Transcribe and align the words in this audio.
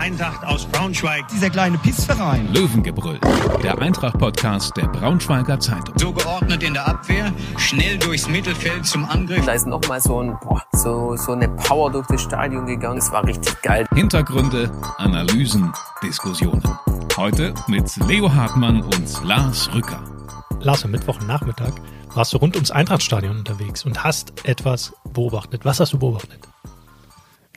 Eintracht 0.00 0.42
aus 0.46 0.64
Braunschweig. 0.64 1.28
Dieser 1.28 1.50
kleine 1.50 1.76
Pissverein. 1.76 2.50
Löwengebrüll, 2.54 3.20
der 3.62 3.78
Eintracht-Podcast 3.78 4.74
der 4.78 4.86
Braunschweiger 4.88 5.60
Zeitung. 5.60 5.94
So 5.98 6.10
geordnet 6.10 6.62
in 6.62 6.72
der 6.72 6.88
Abwehr, 6.88 7.30
schnell 7.58 7.98
durchs 7.98 8.26
Mittelfeld 8.26 8.86
zum 8.86 9.04
Angriff. 9.04 9.44
Da 9.44 9.52
ist 9.52 9.66
nochmal 9.66 10.00
so, 10.00 10.22
ein, 10.22 10.38
boah, 10.40 10.62
so, 10.72 11.16
so 11.16 11.32
eine 11.32 11.50
Power 11.50 11.92
durch 11.92 12.06
das 12.06 12.22
Stadion 12.22 12.64
gegangen. 12.64 12.96
Es 12.96 13.12
war 13.12 13.26
richtig 13.26 13.60
geil. 13.60 13.86
Hintergründe, 13.94 14.72
Analysen, 14.96 15.70
Diskussionen. 16.02 16.62
Heute 17.18 17.52
mit 17.68 17.94
Leo 18.08 18.32
Hartmann 18.32 18.80
und 18.80 19.22
Lars 19.22 19.68
Rücker. 19.74 20.02
Lars, 20.60 20.82
am 20.82 20.92
Mittwochnachmittag 20.92 21.74
warst 22.14 22.32
du 22.32 22.38
rund 22.38 22.56
ums 22.56 22.70
Eintrachtstadion 22.70 23.36
unterwegs 23.36 23.84
und 23.84 24.02
hast 24.02 24.46
etwas 24.46 24.94
beobachtet. 25.12 25.66
Was 25.66 25.78
hast 25.78 25.92
du 25.92 25.98
beobachtet? 25.98 26.40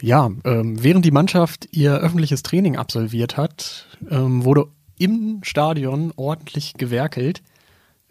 Ja, 0.03 0.29
ähm, 0.43 0.83
während 0.83 1.05
die 1.05 1.11
Mannschaft 1.11 1.69
ihr 1.71 1.93
öffentliches 1.93 2.43
Training 2.43 2.75
absolviert 2.75 3.37
hat, 3.37 3.87
ähm, 4.11 4.43
wurde 4.43 4.65
im 4.99 5.39
Stadion 5.43 6.11
ordentlich 6.17 6.73
gewerkelt. 6.73 7.41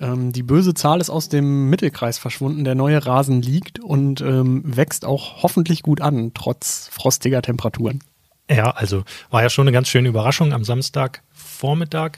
Ähm, 0.01 0.33
die 0.33 0.43
böse 0.43 0.73
Zahl 0.73 1.02
ist 1.02 1.11
aus 1.11 1.29
dem 1.29 1.69
Mittelkreis 1.69 2.16
verschwunden. 2.16 2.65
Der 2.65 2.75
neue 2.75 3.05
Rasen 3.05 3.43
liegt 3.43 3.79
und 3.79 4.23
ähm, 4.23 4.63
wächst 4.65 5.05
auch 5.05 5.43
hoffentlich 5.43 5.83
gut 5.83 6.01
an, 6.01 6.33
trotz 6.33 6.89
frostiger 6.91 7.43
Temperaturen. 7.43 7.99
Ja, 8.51 8.71
also 8.71 9.05
war 9.29 9.43
ja 9.43 9.51
schon 9.51 9.69
eine 9.69 9.73
ganz 9.73 9.88
schöne 9.88 10.09
Überraschung. 10.09 10.55
Am 10.55 10.65
Samstagvormittag 10.65 12.13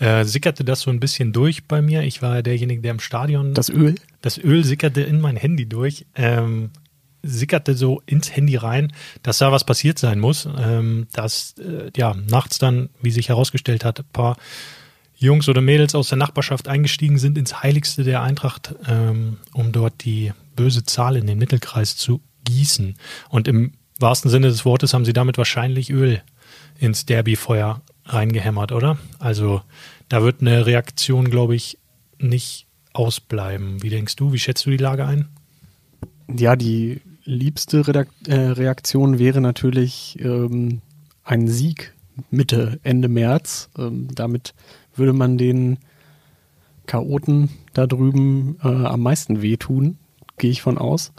äh, 0.00 0.24
sickerte 0.24 0.64
das 0.64 0.80
so 0.80 0.90
ein 0.90 0.98
bisschen 0.98 1.32
durch 1.32 1.68
bei 1.68 1.80
mir. 1.80 2.02
Ich 2.02 2.20
war 2.20 2.42
derjenige, 2.42 2.82
der 2.82 2.90
im 2.90 3.00
Stadion. 3.00 3.54
Das 3.54 3.68
Öl? 3.68 3.94
Das 4.22 4.38
Öl 4.38 4.64
sickerte 4.64 5.02
in 5.02 5.20
mein 5.20 5.36
Handy 5.36 5.68
durch. 5.68 6.04
Ähm, 6.16 6.70
sickerte 7.22 7.74
so 7.74 8.02
ins 8.06 8.34
Handy 8.34 8.56
rein, 8.56 8.92
dass 9.22 9.38
da 9.38 9.52
was 9.52 9.64
passiert 9.64 9.98
sein 9.98 10.20
muss. 10.20 10.48
Ähm, 10.58 11.06
dass 11.12 11.54
äh, 11.58 11.90
ja 11.96 12.14
nachts 12.14 12.58
dann, 12.58 12.90
wie 13.00 13.10
sich 13.10 13.28
herausgestellt 13.28 13.84
hat, 13.84 14.00
ein 14.00 14.12
paar 14.12 14.36
Jungs 15.16 15.48
oder 15.48 15.60
Mädels 15.60 15.94
aus 15.94 16.08
der 16.08 16.18
Nachbarschaft 16.18 16.66
eingestiegen 16.66 17.18
sind 17.18 17.36
ins 17.36 17.62
Heiligste 17.62 18.04
der 18.04 18.22
Eintracht, 18.22 18.74
ähm, 18.88 19.36
um 19.52 19.70
dort 19.70 20.04
die 20.04 20.32
böse 20.56 20.84
Zahl 20.84 21.16
in 21.16 21.26
den 21.26 21.38
Mittelkreis 21.38 21.96
zu 21.96 22.22
gießen. 22.44 22.96
Und 23.28 23.46
im 23.46 23.72
wahrsten 23.98 24.30
Sinne 24.30 24.48
des 24.48 24.64
Wortes 24.64 24.94
haben 24.94 25.04
sie 25.04 25.12
damit 25.12 25.36
wahrscheinlich 25.36 25.90
Öl 25.90 26.22
ins 26.78 27.04
Derbyfeuer 27.04 27.82
reingehämmert, 28.06 28.72
oder? 28.72 28.98
Also 29.18 29.60
da 30.08 30.22
wird 30.22 30.40
eine 30.40 30.64
Reaktion, 30.64 31.30
glaube 31.30 31.54
ich, 31.54 31.78
nicht 32.18 32.66
ausbleiben. 32.92 33.82
Wie 33.82 33.90
denkst 33.90 34.16
du? 34.16 34.32
Wie 34.32 34.38
schätzt 34.38 34.66
du 34.66 34.70
die 34.70 34.78
Lage 34.78 35.06
ein? 35.06 35.28
Ja, 36.34 36.56
die 36.56 37.00
liebste 37.30 37.86
Redakt 37.86 38.28
äh, 38.28 38.34
Reaktion 38.34 39.18
wäre 39.18 39.40
natürlich 39.40 40.18
ähm, 40.20 40.80
ein 41.24 41.48
Sieg 41.48 41.94
Mitte, 42.30 42.80
Ende 42.82 43.08
März. 43.08 43.70
Ähm, 43.78 44.08
damit 44.14 44.54
würde 44.94 45.12
man 45.12 45.38
den 45.38 45.78
Chaoten 46.86 47.50
da 47.72 47.86
drüben 47.86 48.58
äh, 48.62 48.68
am 48.68 49.00
meisten 49.00 49.42
wehtun, 49.42 49.98
gehe 50.38 50.50
ich 50.50 50.60
von 50.60 50.76
aus. 50.76 51.12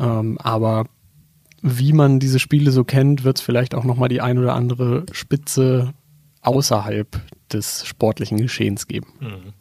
Ähm, 0.00 0.38
aber 0.38 0.86
wie 1.62 1.92
man 1.92 2.20
diese 2.20 2.38
Spiele 2.38 2.70
so 2.70 2.84
kennt, 2.84 3.24
wird 3.24 3.38
es 3.38 3.42
vielleicht 3.42 3.74
auch 3.74 3.84
nochmal 3.84 4.08
die 4.08 4.20
ein 4.20 4.38
oder 4.38 4.54
andere 4.54 5.06
Spitze 5.12 5.94
außerhalb 6.42 7.20
des 7.52 7.86
sportlichen 7.86 8.38
Geschehens 8.38 8.86
geben. 8.86 9.06
Mhm. 9.20 9.52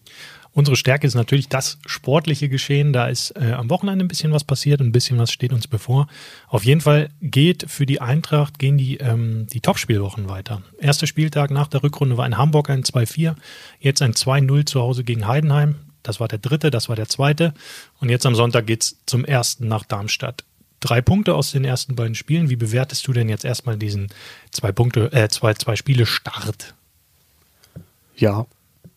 Unsere 0.58 0.75
Stärke 0.75 1.05
ist 1.05 1.13
natürlich 1.13 1.50
das 1.50 1.77
sportliche 1.86 2.50
Geschehen. 2.50 2.91
Da 2.91 3.09
ist 3.09 3.30
äh, 3.39 3.52
am 3.52 3.69
Wochenende 3.69 4.03
ein 4.03 4.08
bisschen 4.08 4.31
was 4.31 4.44
passiert 4.44 4.81
und 4.81 4.88
ein 4.88 4.91
bisschen 4.91 5.19
was 5.19 5.31
steht 5.31 5.53
uns 5.53 5.67
bevor. 5.67 6.08
Auf 6.47 6.66
jeden 6.66 6.81
Fall 6.81 7.11
geht 7.22 7.69
für 7.69 7.86
die 7.86 8.02
Eintracht, 8.02 8.58
gehen 8.58 8.75
die, 8.75 8.97
ähm, 8.97 9.45
die 9.53 9.61
Topspielwochen 9.61 10.30
weiter. 10.30 10.63
Erster 10.80 11.05
Spieltag 11.05 11.52
nach 11.52 11.67
der 11.67 11.83
Rückrunde 11.83 12.17
war 12.17 12.25
in 12.25 12.39
Hamburg 12.39 12.72
ein 12.72 12.81
2-4, 12.81 13.35
jetzt 13.80 14.02
ein 14.02 14.13
2-0 14.13 14.66
zu 14.66 14.81
Hause 14.81 15.03
gegen 15.03 15.28
Heidenheim. 15.28 15.75
Das 16.02 16.19
war 16.19 16.28
der 16.28 16.39
dritte, 16.39 16.72
das 16.72 16.89
war 16.89 16.95
der 16.95 17.07
zweite. 17.07 17.53
Und 18.00 18.09
jetzt 18.09 18.25
am 18.25 18.34
Sonntag 18.34 18.66
geht's 18.66 18.97
zum 19.06 19.25
ersten 19.25 19.67
nach 19.67 19.85
Darmstadt. 19.85 20.44
Drei 20.79 21.03
Punkte 21.03 21.35
aus 21.35 21.51
den 21.51 21.66
ersten 21.66 21.94
beiden 21.94 22.16
Spielen. 22.16 22.50
Wie 22.50 22.56
bewertest 22.56 23.07
du 23.07 23.13
denn 23.13 23.29
jetzt 23.29 23.46
erstmal 23.46 23.78
diesen 23.78 24.07
zwei 24.50 24.72
Punkte, 24.72 25.12
äh, 25.13 25.29
zwei, 25.29 25.53
zwei 25.53 25.75
Spiele 25.75 26.07
Start? 26.07 26.73
Ja, 28.16 28.47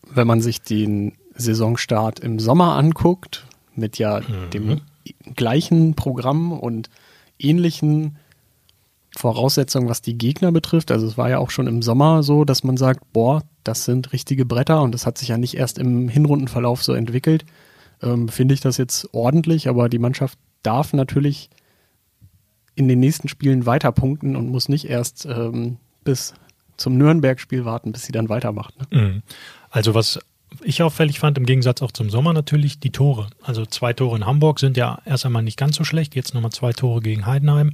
wenn 0.09 0.25
man 0.25 0.41
sich 0.41 0.63
den 0.63 1.13
Saisonstart 1.35 2.19
im 2.19 2.39
Sommer 2.39 2.75
anguckt, 2.75 3.45
mit 3.75 3.97
ja 3.97 4.19
mhm. 4.19 4.49
dem 4.51 4.81
gleichen 5.35 5.95
Programm 5.95 6.51
und 6.51 6.89
ähnlichen 7.39 8.17
Voraussetzungen, 9.15 9.89
was 9.89 10.01
die 10.01 10.17
Gegner 10.17 10.51
betrifft. 10.51 10.91
Also 10.91 11.05
es 11.05 11.17
war 11.17 11.29
ja 11.29 11.39
auch 11.39 11.49
schon 11.49 11.67
im 11.67 11.81
Sommer 11.81 12.23
so, 12.23 12.45
dass 12.45 12.63
man 12.63 12.77
sagt, 12.77 13.11
boah, 13.11 13.43
das 13.63 13.85
sind 13.85 14.13
richtige 14.13 14.45
Bretter 14.45 14.81
und 14.81 14.93
das 14.93 15.05
hat 15.05 15.17
sich 15.17 15.27
ja 15.27 15.37
nicht 15.37 15.55
erst 15.55 15.77
im 15.77 16.07
Hinrundenverlauf 16.07 16.83
so 16.83 16.93
entwickelt. 16.93 17.45
Ähm, 18.01 18.29
Finde 18.29 18.53
ich 18.53 18.61
das 18.61 18.77
jetzt 18.77 19.13
ordentlich, 19.13 19.67
aber 19.67 19.89
die 19.89 19.99
Mannschaft 19.99 20.37
darf 20.63 20.93
natürlich 20.93 21.49
in 22.75 22.87
den 22.87 22.99
nächsten 22.99 23.27
Spielen 23.27 23.65
weiter 23.65 23.91
punkten 23.91 24.35
und 24.35 24.49
muss 24.49 24.69
nicht 24.69 24.89
erst 24.89 25.25
ähm, 25.25 25.77
bis 26.03 26.33
zum 26.77 26.97
Nürnberg-Spiel 26.97 27.65
warten, 27.65 27.91
bis 27.91 28.03
sie 28.03 28.11
dann 28.11 28.29
weitermacht. 28.29 28.73
Ne? 28.79 29.01
Mhm. 29.01 29.23
Also 29.69 29.93
was 29.93 30.19
ich 30.63 30.83
auffällig 30.83 31.19
fand, 31.19 31.37
im 31.37 31.45
Gegensatz 31.45 31.81
auch 31.81 31.91
zum 31.91 32.09
Sommer 32.09 32.33
natürlich, 32.33 32.79
die 32.79 32.91
Tore. 32.91 33.27
Also 33.41 33.65
zwei 33.65 33.93
Tore 33.93 34.17
in 34.17 34.25
Hamburg 34.25 34.59
sind 34.59 34.77
ja 34.77 34.99
erst 35.05 35.25
einmal 35.25 35.43
nicht 35.43 35.57
ganz 35.57 35.77
so 35.77 35.83
schlecht, 35.83 36.15
jetzt 36.15 36.33
nochmal 36.33 36.51
zwei 36.51 36.73
Tore 36.73 37.01
gegen 37.01 37.25
Heidenheim. 37.25 37.71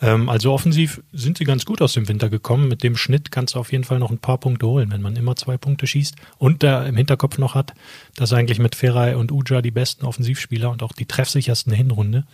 Ähm, 0.00 0.28
also 0.28 0.52
offensiv 0.52 1.02
sind 1.12 1.38
sie 1.38 1.44
ganz 1.44 1.64
gut 1.64 1.80
aus 1.80 1.92
dem 1.92 2.08
Winter 2.08 2.28
gekommen. 2.28 2.68
Mit 2.68 2.82
dem 2.82 2.96
Schnitt 2.96 3.30
kannst 3.30 3.54
du 3.54 3.58
auf 3.58 3.72
jeden 3.72 3.84
Fall 3.84 3.98
noch 3.98 4.10
ein 4.10 4.18
paar 4.18 4.38
Punkte 4.38 4.66
holen, 4.66 4.90
wenn 4.90 5.02
man 5.02 5.16
immer 5.16 5.36
zwei 5.36 5.56
Punkte 5.56 5.86
schießt 5.86 6.16
und 6.38 6.62
da 6.62 6.84
im 6.86 6.96
Hinterkopf 6.96 7.38
noch 7.38 7.54
hat, 7.54 7.74
dass 8.16 8.32
eigentlich 8.32 8.58
mit 8.58 8.74
Feray 8.74 9.14
und 9.14 9.30
Uja 9.30 9.62
die 9.62 9.70
besten 9.70 10.04
Offensivspieler 10.04 10.70
und 10.70 10.82
auch 10.82 10.92
die 10.92 11.06
treffsichersten 11.06 11.72
Hinrunde 11.72 12.24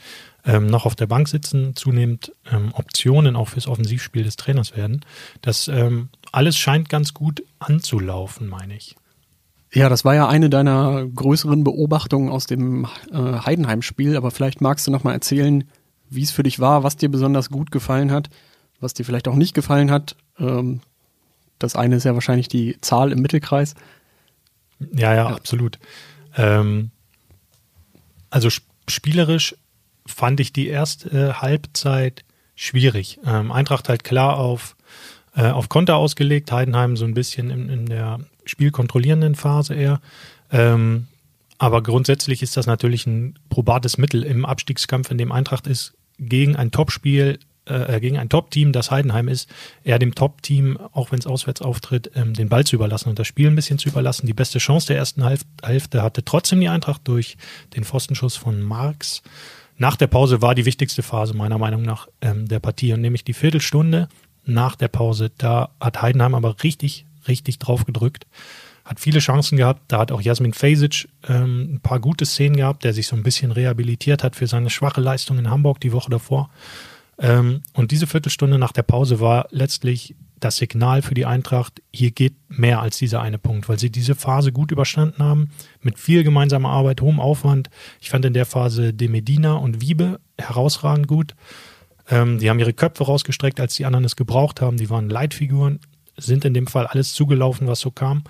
ähm, 0.44 0.66
noch 0.66 0.86
auf 0.86 0.96
der 0.96 1.06
Bank 1.06 1.28
sitzen, 1.28 1.76
zunehmend 1.76 2.32
ähm, 2.50 2.72
Optionen 2.74 3.36
auch 3.36 3.48
fürs 3.48 3.66
Offensivspiel 3.66 4.24
des 4.24 4.36
Trainers 4.36 4.76
werden. 4.76 5.04
Das 5.42 5.68
ähm, 5.68 6.08
alles 6.32 6.56
scheint 6.56 6.88
ganz 6.88 7.12
gut 7.12 7.44
anzulaufen, 7.58 8.48
meine 8.48 8.76
ich. 8.76 8.96
Ja, 9.72 9.88
das 9.88 10.04
war 10.04 10.14
ja 10.14 10.28
eine 10.28 10.50
deiner 10.50 11.06
größeren 11.06 11.62
Beobachtungen 11.62 12.28
aus 12.28 12.46
dem 12.46 12.86
äh, 13.12 13.16
Heidenheim-Spiel, 13.16 14.16
aber 14.16 14.30
vielleicht 14.30 14.60
magst 14.60 14.86
du 14.86 14.90
noch 14.90 15.04
mal 15.04 15.12
erzählen, 15.12 15.64
wie 16.08 16.22
es 16.22 16.32
für 16.32 16.42
dich 16.42 16.58
war, 16.58 16.82
was 16.82 16.96
dir 16.96 17.08
besonders 17.08 17.50
gut 17.50 17.70
gefallen 17.70 18.10
hat, 18.10 18.30
was 18.80 18.94
dir 18.94 19.04
vielleicht 19.04 19.28
auch 19.28 19.36
nicht 19.36 19.54
gefallen 19.54 19.92
hat. 19.92 20.16
Ähm, 20.38 20.80
das 21.60 21.76
eine 21.76 21.96
ist 21.96 22.04
ja 22.04 22.14
wahrscheinlich 22.14 22.48
die 22.48 22.78
Zahl 22.80 23.12
im 23.12 23.20
Mittelkreis. 23.20 23.74
Ja, 24.92 25.14
ja, 25.14 25.14
ja. 25.14 25.26
absolut. 25.28 25.78
Ähm, 26.36 26.90
also 28.28 28.48
sp 28.50 28.66
spielerisch 28.88 29.54
fand 30.04 30.40
ich 30.40 30.52
die 30.52 30.66
erste 30.66 31.40
Halbzeit 31.40 32.24
schwierig. 32.56 33.20
Ähm, 33.24 33.52
Eintracht 33.52 33.88
halt 33.88 34.02
klar 34.02 34.36
auf, 34.36 34.74
äh, 35.36 35.50
auf 35.50 35.68
Konter 35.68 35.94
ausgelegt, 35.94 36.50
Heidenheim 36.50 36.96
so 36.96 37.04
ein 37.04 37.14
bisschen 37.14 37.50
in, 37.50 37.68
in 37.68 37.86
der 37.86 38.18
spielkontrollierenden 38.50 39.34
Phase 39.34 39.74
eher. 39.74 40.00
Ähm, 40.50 41.06
aber 41.58 41.82
grundsätzlich 41.82 42.42
ist 42.42 42.56
das 42.56 42.66
natürlich 42.66 43.06
ein 43.06 43.38
probates 43.48 43.98
Mittel 43.98 44.22
im 44.22 44.44
Abstiegskampf, 44.44 45.10
in 45.10 45.18
dem 45.18 45.32
Eintracht 45.32 45.66
ist, 45.66 45.94
gegen 46.18 46.56
ein 46.56 46.70
Topspiel, 46.70 47.38
äh, 47.66 48.00
gegen 48.00 48.18
ein 48.18 48.28
Top-Team, 48.28 48.72
das 48.72 48.90
Heidenheim 48.90 49.28
ist, 49.28 49.48
eher 49.84 49.98
dem 49.98 50.14
Top-Team, 50.14 50.78
auch 50.92 51.12
wenn 51.12 51.18
es 51.18 51.26
auswärts 51.26 51.62
auftritt, 51.62 52.10
ähm, 52.14 52.34
den 52.34 52.48
Ball 52.48 52.64
zu 52.64 52.76
überlassen 52.76 53.10
und 53.10 53.18
das 53.18 53.26
Spiel 53.26 53.48
ein 53.48 53.56
bisschen 53.56 53.78
zu 53.78 53.88
überlassen. 53.88 54.26
Die 54.26 54.34
beste 54.34 54.58
Chance 54.58 54.88
der 54.88 54.96
ersten 54.96 55.22
Hälfte 55.62 56.02
hatte 56.02 56.24
trotzdem 56.24 56.60
die 56.60 56.68
Eintracht 56.68 57.02
durch 57.04 57.36
den 57.76 57.84
Pfostenschuss 57.84 58.36
von 58.36 58.60
Marx. 58.62 59.22
Nach 59.76 59.96
der 59.96 60.08
Pause 60.08 60.42
war 60.42 60.54
die 60.54 60.66
wichtigste 60.66 61.02
Phase 61.02 61.34
meiner 61.34 61.58
Meinung 61.58 61.82
nach 61.82 62.08
ähm, 62.20 62.48
der 62.48 62.60
Partie 62.60 62.92
und 62.92 63.00
nämlich 63.00 63.24
die 63.24 63.34
Viertelstunde 63.34 64.08
nach 64.44 64.76
der 64.76 64.88
Pause. 64.88 65.30
Da 65.38 65.70
hat 65.80 66.02
Heidenheim 66.02 66.34
aber 66.34 66.62
richtig 66.62 67.06
richtig 67.30 67.58
drauf 67.58 67.86
gedrückt. 67.86 68.26
Hat 68.84 69.00
viele 69.00 69.20
Chancen 69.20 69.56
gehabt. 69.56 69.82
Da 69.88 69.98
hat 69.98 70.12
auch 70.12 70.20
Jasmin 70.20 70.52
Fejsic 70.52 71.08
ähm, 71.28 71.74
ein 71.74 71.80
paar 71.80 72.00
gute 72.00 72.26
Szenen 72.26 72.56
gehabt, 72.56 72.84
der 72.84 72.92
sich 72.92 73.06
so 73.06 73.16
ein 73.16 73.22
bisschen 73.22 73.52
rehabilitiert 73.52 74.22
hat 74.22 74.36
für 74.36 74.46
seine 74.46 74.70
schwache 74.70 75.00
Leistung 75.00 75.38
in 75.38 75.50
Hamburg 75.50 75.80
die 75.80 75.92
Woche 75.92 76.10
davor. 76.10 76.50
Ähm, 77.18 77.62
und 77.74 77.92
diese 77.92 78.06
Viertelstunde 78.06 78.58
nach 78.58 78.72
der 78.72 78.82
Pause 78.82 79.20
war 79.20 79.46
letztlich 79.50 80.14
das 80.40 80.56
Signal 80.56 81.02
für 81.02 81.14
die 81.14 81.26
Eintracht, 81.26 81.82
hier 81.92 82.10
geht 82.10 82.34
mehr 82.48 82.80
als 82.80 82.96
dieser 82.96 83.20
eine 83.20 83.38
Punkt, 83.38 83.68
weil 83.68 83.78
sie 83.78 83.90
diese 83.90 84.14
Phase 84.14 84.52
gut 84.52 84.72
überstanden 84.72 85.22
haben, 85.22 85.50
mit 85.82 85.98
viel 85.98 86.24
gemeinsamer 86.24 86.70
Arbeit, 86.70 87.02
hohem 87.02 87.20
Aufwand. 87.20 87.68
Ich 88.00 88.08
fand 88.10 88.24
in 88.24 88.32
der 88.32 88.46
Phase 88.46 88.94
De 88.94 89.08
Medina 89.08 89.54
und 89.54 89.82
Wiebe 89.82 90.18
herausragend 90.38 91.06
gut. 91.06 91.34
Ähm, 92.08 92.38
die 92.38 92.48
haben 92.48 92.58
ihre 92.58 92.72
Köpfe 92.72 93.04
rausgestreckt, 93.04 93.60
als 93.60 93.76
die 93.76 93.84
anderen 93.84 94.04
es 94.04 94.16
gebraucht 94.16 94.62
haben. 94.62 94.78
Die 94.78 94.90
waren 94.90 95.10
Leitfiguren 95.10 95.78
sind 96.20 96.44
in 96.44 96.54
dem 96.54 96.66
Fall 96.66 96.86
alles 96.86 97.14
zugelaufen, 97.14 97.66
was 97.66 97.80
so 97.80 97.90
kam. 97.90 98.24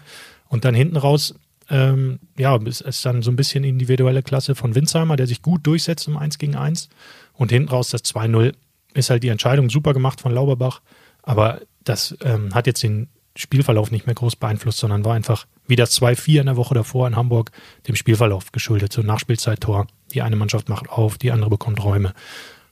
Und 0.48 0.64
dann 0.64 0.74
hinten 0.74 0.96
raus, 0.96 1.34
ähm, 1.68 2.18
ja, 2.36 2.56
ist, 2.56 2.80
ist 2.80 3.04
dann 3.04 3.22
so 3.22 3.30
ein 3.30 3.36
bisschen 3.36 3.64
individuelle 3.64 4.22
Klasse 4.22 4.54
von 4.54 4.74
Winsheimer, 4.74 5.16
der 5.16 5.26
sich 5.26 5.42
gut 5.42 5.66
durchsetzt 5.66 6.08
im 6.08 6.16
1 6.16 6.38
gegen 6.38 6.56
1. 6.56 6.88
Und 7.34 7.50
hinten 7.52 7.68
raus 7.68 7.90
das 7.90 8.04
2-0 8.04 8.54
ist 8.94 9.10
halt 9.10 9.22
die 9.22 9.28
Entscheidung 9.28 9.70
super 9.70 9.92
gemacht 9.92 10.20
von 10.20 10.32
Lauberbach. 10.32 10.82
Aber 11.22 11.60
das 11.84 12.16
ähm, 12.22 12.54
hat 12.54 12.66
jetzt 12.66 12.82
den 12.82 13.08
Spielverlauf 13.36 13.90
nicht 13.90 14.06
mehr 14.06 14.14
groß 14.14 14.36
beeinflusst, 14.36 14.78
sondern 14.78 15.04
war 15.04 15.14
einfach 15.14 15.46
wie 15.66 15.76
das 15.76 16.00
2-4 16.00 16.40
in 16.40 16.46
der 16.46 16.56
Woche 16.56 16.74
davor 16.74 17.06
in 17.06 17.16
Hamburg 17.16 17.52
dem 17.86 17.94
Spielverlauf 17.94 18.50
geschuldet. 18.52 18.92
So 18.92 19.02
Nachspielzeit-Tor. 19.02 19.86
Die 20.12 20.22
eine 20.22 20.36
Mannschaft 20.36 20.68
macht 20.68 20.88
auf, 20.88 21.18
die 21.18 21.30
andere 21.30 21.50
bekommt 21.50 21.82
Räume. 21.84 22.12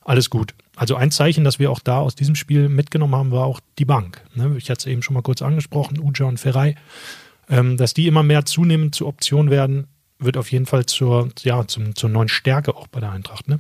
Alles 0.01 0.31
gut. 0.31 0.55
Also 0.79 0.95
ein 0.95 1.11
Zeichen, 1.11 1.43
das 1.43 1.59
wir 1.59 1.73
auch 1.73 1.81
da 1.81 1.99
aus 1.99 2.15
diesem 2.15 2.37
Spiel 2.37 2.69
mitgenommen 2.69 3.17
haben, 3.17 3.31
war 3.33 3.47
auch 3.47 3.61
die 3.79 3.85
Bank. 3.85 4.23
Ne? 4.35 4.55
Ich 4.59 4.71
hatte 4.71 4.79
es 4.79 4.87
eben 4.87 5.03
schon 5.03 5.15
mal 5.15 5.23
kurz 5.23 5.43
angesprochen, 5.43 5.99
Uja 5.99 6.27
und 6.27 6.39
Ferrei. 6.39 6.77
Ähm, 7.51 7.77
dass 7.77 7.95
die 7.95 8.07
immer 8.07 8.23
mehr 8.23 8.45
zunehmend 8.45 8.95
zur 8.95 9.09
Option 9.09 9.51
werden, 9.51 9.89
wird 10.21 10.37
auf 10.37 10.53
jeden 10.53 10.67
Fall 10.67 10.87
zur, 10.87 11.31
ja, 11.41 11.67
zum, 11.67 11.97
zur 11.97 12.11
neuen 12.11 12.29
Stärke 12.29 12.77
auch 12.77 12.87
bei 12.87 13.01
der 13.01 13.11
Eintracht. 13.11 13.49
Ne? 13.49 13.59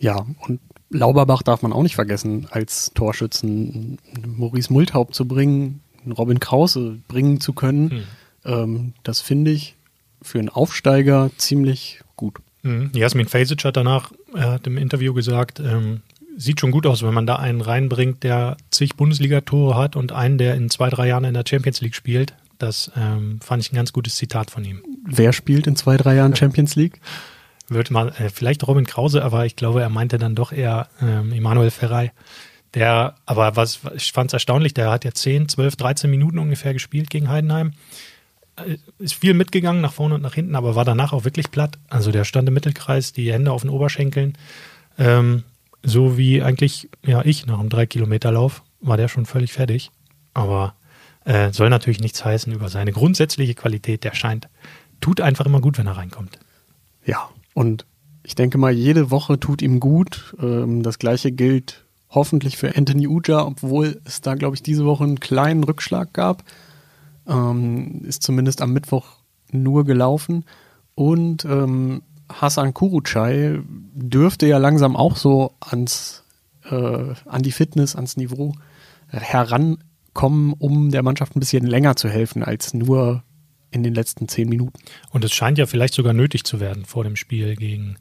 Ja, 0.00 0.26
und 0.40 0.60
Lauberbach 0.88 1.42
darf 1.42 1.62
man 1.62 1.72
auch 1.72 1.82
nicht 1.82 1.94
vergessen, 1.94 2.48
als 2.50 2.90
Torschützen 2.94 3.98
Maurice 4.26 4.72
Multhaupt 4.72 5.14
zu 5.14 5.28
bringen, 5.28 5.80
Robin 6.18 6.40
Krause 6.40 6.98
bringen 7.06 7.40
zu 7.40 7.52
können. 7.52 7.90
Hm. 7.90 8.02
Ähm, 8.44 8.92
das 9.04 9.20
finde 9.20 9.52
ich 9.52 9.76
für 10.22 10.40
einen 10.40 10.48
Aufsteiger 10.48 11.30
ziemlich 11.36 12.00
gut. 12.16 12.38
Mhm. 12.62 12.90
Jasmin 12.94 13.28
Fejsic 13.28 13.64
hat 13.64 13.76
danach, 13.76 14.12
er 14.34 14.52
hat 14.52 14.66
im 14.66 14.76
Interview 14.76 15.14
gesagt, 15.14 15.60
ähm, 15.60 16.02
sieht 16.36 16.60
schon 16.60 16.70
gut 16.70 16.86
aus, 16.86 17.02
wenn 17.02 17.14
man 17.14 17.26
da 17.26 17.36
einen 17.36 17.60
reinbringt, 17.60 18.22
der 18.22 18.56
zig 18.70 18.96
Bundesligatore 18.96 19.76
hat 19.76 19.96
und 19.96 20.12
einen, 20.12 20.38
der 20.38 20.54
in 20.54 20.70
zwei, 20.70 20.88
drei 20.88 21.08
Jahren 21.08 21.24
in 21.24 21.34
der 21.34 21.44
Champions 21.46 21.80
League 21.80 21.94
spielt. 21.94 22.34
Das 22.58 22.90
ähm, 22.96 23.40
fand 23.42 23.62
ich 23.62 23.72
ein 23.72 23.76
ganz 23.76 23.92
gutes 23.92 24.16
Zitat 24.16 24.50
von 24.50 24.64
ihm. 24.64 24.82
Wer 25.04 25.32
spielt 25.32 25.66
in 25.66 25.76
zwei, 25.76 25.96
drei 25.96 26.14
Jahren 26.14 26.36
Champions 26.36 26.76
League? 26.76 27.00
Wird 27.68 27.90
mal, 27.90 28.08
äh, 28.18 28.28
vielleicht 28.30 28.66
Robin 28.66 28.86
Krause, 28.86 29.24
aber 29.24 29.46
ich 29.46 29.56
glaube, 29.56 29.80
er 29.80 29.88
meinte 29.88 30.18
dann 30.18 30.34
doch 30.34 30.52
eher 30.52 30.88
ähm, 31.00 31.32
Emanuel 31.32 31.70
Ferrei. 31.70 32.12
Der, 32.74 33.16
aber 33.26 33.56
was, 33.56 33.80
ich 33.96 34.12
fand 34.12 34.30
es 34.30 34.34
erstaunlich, 34.34 34.74
der 34.74 34.90
hat 34.90 35.04
ja 35.04 35.12
10, 35.12 35.48
12, 35.48 35.76
13 35.76 36.10
Minuten 36.10 36.38
ungefähr 36.38 36.72
gespielt 36.72 37.10
gegen 37.10 37.28
Heidenheim. 37.28 37.72
Äh, 38.66 38.78
ist 38.98 39.14
viel 39.14 39.34
mitgegangen, 39.34 39.80
nach 39.80 39.92
vorne 39.92 40.14
und 40.14 40.22
nach 40.22 40.34
hinten, 40.34 40.54
aber 40.54 40.74
war 40.74 40.84
danach 40.84 41.12
auch 41.12 41.24
wirklich 41.24 41.50
platt. 41.50 41.78
Also 41.88 42.10
der 42.10 42.24
stand 42.24 42.48
im 42.48 42.54
Mittelkreis, 42.54 43.12
die 43.12 43.32
Hände 43.32 43.52
auf 43.52 43.62
den 43.62 43.70
Oberschenkeln. 43.70 44.36
Ähm, 44.98 45.44
so 45.82 46.18
wie 46.18 46.42
eigentlich, 46.42 46.88
ja, 47.04 47.24
ich 47.24 47.46
nach 47.46 47.58
einem 47.58 47.68
3-Kilometer-Lauf 47.68 48.62
war 48.80 48.96
der 48.96 49.08
schon 49.08 49.26
völlig 49.26 49.52
fertig. 49.52 49.90
Aber 50.34 50.74
äh, 51.24 51.52
soll 51.52 51.70
natürlich 51.70 52.00
nichts 52.00 52.24
heißen 52.24 52.52
über 52.52 52.68
seine 52.68 52.92
grundsätzliche 52.92 53.54
Qualität. 53.54 54.04
Der 54.04 54.14
scheint, 54.14 54.48
tut 55.00 55.20
einfach 55.20 55.46
immer 55.46 55.60
gut, 55.60 55.78
wenn 55.78 55.86
er 55.86 55.96
reinkommt. 55.96 56.38
Ja, 57.04 57.28
und 57.54 57.86
ich 58.22 58.34
denke 58.34 58.58
mal, 58.58 58.72
jede 58.72 59.10
Woche 59.10 59.40
tut 59.40 59.62
ihm 59.62 59.80
gut. 59.80 60.34
Ähm, 60.40 60.82
das 60.82 60.98
gleiche 60.98 61.32
gilt 61.32 61.84
hoffentlich 62.10 62.56
für 62.56 62.76
Anthony 62.76 63.06
Uja, 63.06 63.44
obwohl 63.44 64.00
es 64.04 64.20
da, 64.20 64.34
glaube 64.34 64.56
ich, 64.56 64.62
diese 64.62 64.84
Woche 64.84 65.04
einen 65.04 65.20
kleinen 65.20 65.64
Rückschlag 65.64 66.12
gab. 66.12 66.44
Ähm, 67.30 68.02
ist 68.04 68.22
zumindest 68.22 68.60
am 68.60 68.72
Mittwoch 68.72 69.06
nur 69.52 69.84
gelaufen. 69.84 70.44
Und 70.94 71.44
ähm, 71.44 72.02
Hassan 72.28 72.74
Kurucay 72.74 73.60
dürfte 73.94 74.46
ja 74.46 74.58
langsam 74.58 74.96
auch 74.96 75.16
so 75.16 75.54
ans, 75.60 76.24
äh, 76.64 77.14
an 77.24 77.42
die 77.42 77.52
Fitness, 77.52 77.96
ans 77.96 78.16
Niveau 78.16 78.52
herankommen, 79.08 80.54
um 80.58 80.90
der 80.90 81.02
Mannschaft 81.02 81.36
ein 81.36 81.40
bisschen 81.40 81.66
länger 81.66 81.96
zu 81.96 82.08
helfen 82.08 82.42
als 82.42 82.74
nur 82.74 83.22
in 83.70 83.82
den 83.82 83.94
letzten 83.94 84.28
zehn 84.28 84.48
Minuten. 84.48 84.78
Und 85.10 85.24
es 85.24 85.32
scheint 85.32 85.58
ja 85.58 85.66
vielleicht 85.66 85.94
sogar 85.94 86.12
nötig 86.12 86.44
zu 86.44 86.60
werden 86.60 86.84
vor 86.84 87.04
dem 87.04 87.16
Spiel 87.16 87.56
gegen 87.56 87.96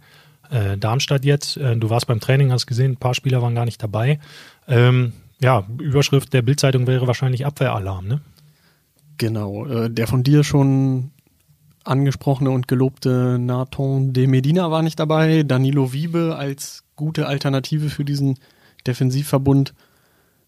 äh, 0.50 0.78
Darmstadt 0.78 1.26
jetzt. 1.26 1.58
Äh, 1.58 1.78
du 1.78 1.90
warst 1.90 2.08
beim 2.08 2.20
Training, 2.20 2.52
hast 2.52 2.68
gesehen, 2.68 2.94
ein 2.94 2.98
paar 2.98 3.14
Spieler 3.14 3.42
waren 3.42 3.56
gar 3.56 3.66
nicht 3.66 3.81
dabei. 3.81 4.20
Ähm, 4.68 5.14
ja, 5.42 5.66
Überschrift 5.80 6.34
der 6.34 6.42
Bildzeitung 6.42 6.88
wäre 6.88 7.08
wahrscheinlich 7.08 7.46
Abwehralarm, 7.46 8.08
ne? 8.08 8.22
Genau, 9.19 9.66
äh, 9.66 9.89
der 9.92 10.07
von 10.07 10.24
dir 10.24 10.44
schon 10.44 11.12
angesprochene 11.83 12.50
und 12.51 12.68
gelobte 12.68 13.38
Nathan 13.38 14.13
de 14.13 14.27
Medina 14.27 14.71
war 14.71 14.81
nicht 14.81 14.98
dabei. 15.00 15.44
Danilo 15.44 15.92
Wiebe 15.92 16.38
als 16.38 16.86
gute 16.95 17.27
Alternative 17.27 17.89
für 17.89 18.06
diesen 18.06 18.39
Defensivverbund 18.88 19.74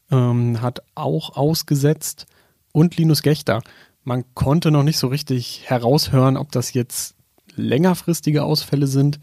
ähm, 0.10 0.62
hat 0.62 0.84
auch 0.96 1.36
ausgesetzt. 1.36 2.26
Und 2.72 2.96
Linus 2.96 3.22
Gechter. 3.22 3.62
Man 4.06 4.24
konnte 4.34 4.72
noch 4.72 4.84
nicht 4.84 4.98
so 4.98 5.08
richtig 5.08 5.64
heraushören, 5.66 6.38
ob 6.38 6.54
das 6.54 6.74
jetzt 6.74 7.16
längerfristige 7.58 8.44
Ausfälle 8.44 8.88
sind. 8.88 9.20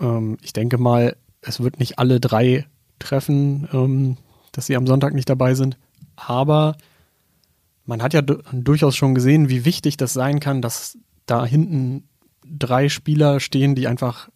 Ähm, 0.00 0.38
ich 0.42 0.52
denke 0.52 0.76
mal, 0.76 1.16
es 1.40 1.60
wird 1.60 1.78
nicht 1.78 2.00
alle 2.00 2.18
drei 2.18 2.66
treffen, 2.98 3.68
ähm, 3.72 4.16
dass 4.50 4.66
sie 4.66 4.76
am 4.76 4.88
Sonntag 4.88 5.14
nicht 5.14 5.28
dabei 5.28 5.54
sind. 5.54 5.78
Aber 6.16 6.76
man 7.86 8.02
hat 8.02 8.12
ja 8.12 8.20
durchaus 8.20 8.96
schon 8.96 9.14
gesehen, 9.14 9.48
wie 9.48 9.64
wichtig 9.64 9.96
das 9.96 10.12
sein 10.12 10.40
kann, 10.40 10.60
dass 10.60 10.98
da 11.24 11.46
hinten 11.46 12.04
drei 12.44 12.88
Spieler 12.88 13.40
stehen, 13.40 13.74
die 13.74 13.86
einfach 13.86 14.28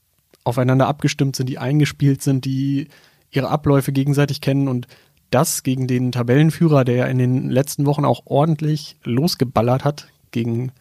aufeinander 0.44 0.86
abgestimmt 0.86 1.36
sind, 1.36 1.48
die 1.48 1.58
eingespielt 1.58 2.22
sind, 2.22 2.44
die 2.44 2.88
ihre 3.30 3.48
Abläufe 3.48 3.92
gegenseitig 3.92 4.40
kennen 4.40 4.68
und 4.68 4.86
das 5.30 5.62
gegen 5.62 5.86
den 5.86 6.10
Tabellenführer, 6.12 6.84
der 6.84 7.08
in 7.08 7.18
den 7.18 7.50
letzten 7.50 7.86
Wochen 7.86 8.04
auch 8.04 8.22
ordentlich 8.24 8.96
losgeballert 9.04 9.84
hat, 9.84 10.08
gegen 10.32 10.72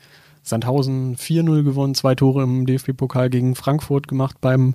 Sandhausen 0.41 1.15
4-0 1.17 1.63
gewonnen, 1.63 1.95
zwei 1.95 2.15
Tore 2.15 2.43
im 2.43 2.65
DFB-Pokal 2.65 3.29
gegen 3.29 3.55
Frankfurt 3.55 4.07
gemacht 4.07 4.37
beim 4.41 4.73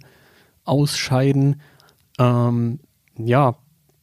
Ausscheiden. 0.65 1.61
Ähm, 2.19 2.81
ja, 3.17 3.57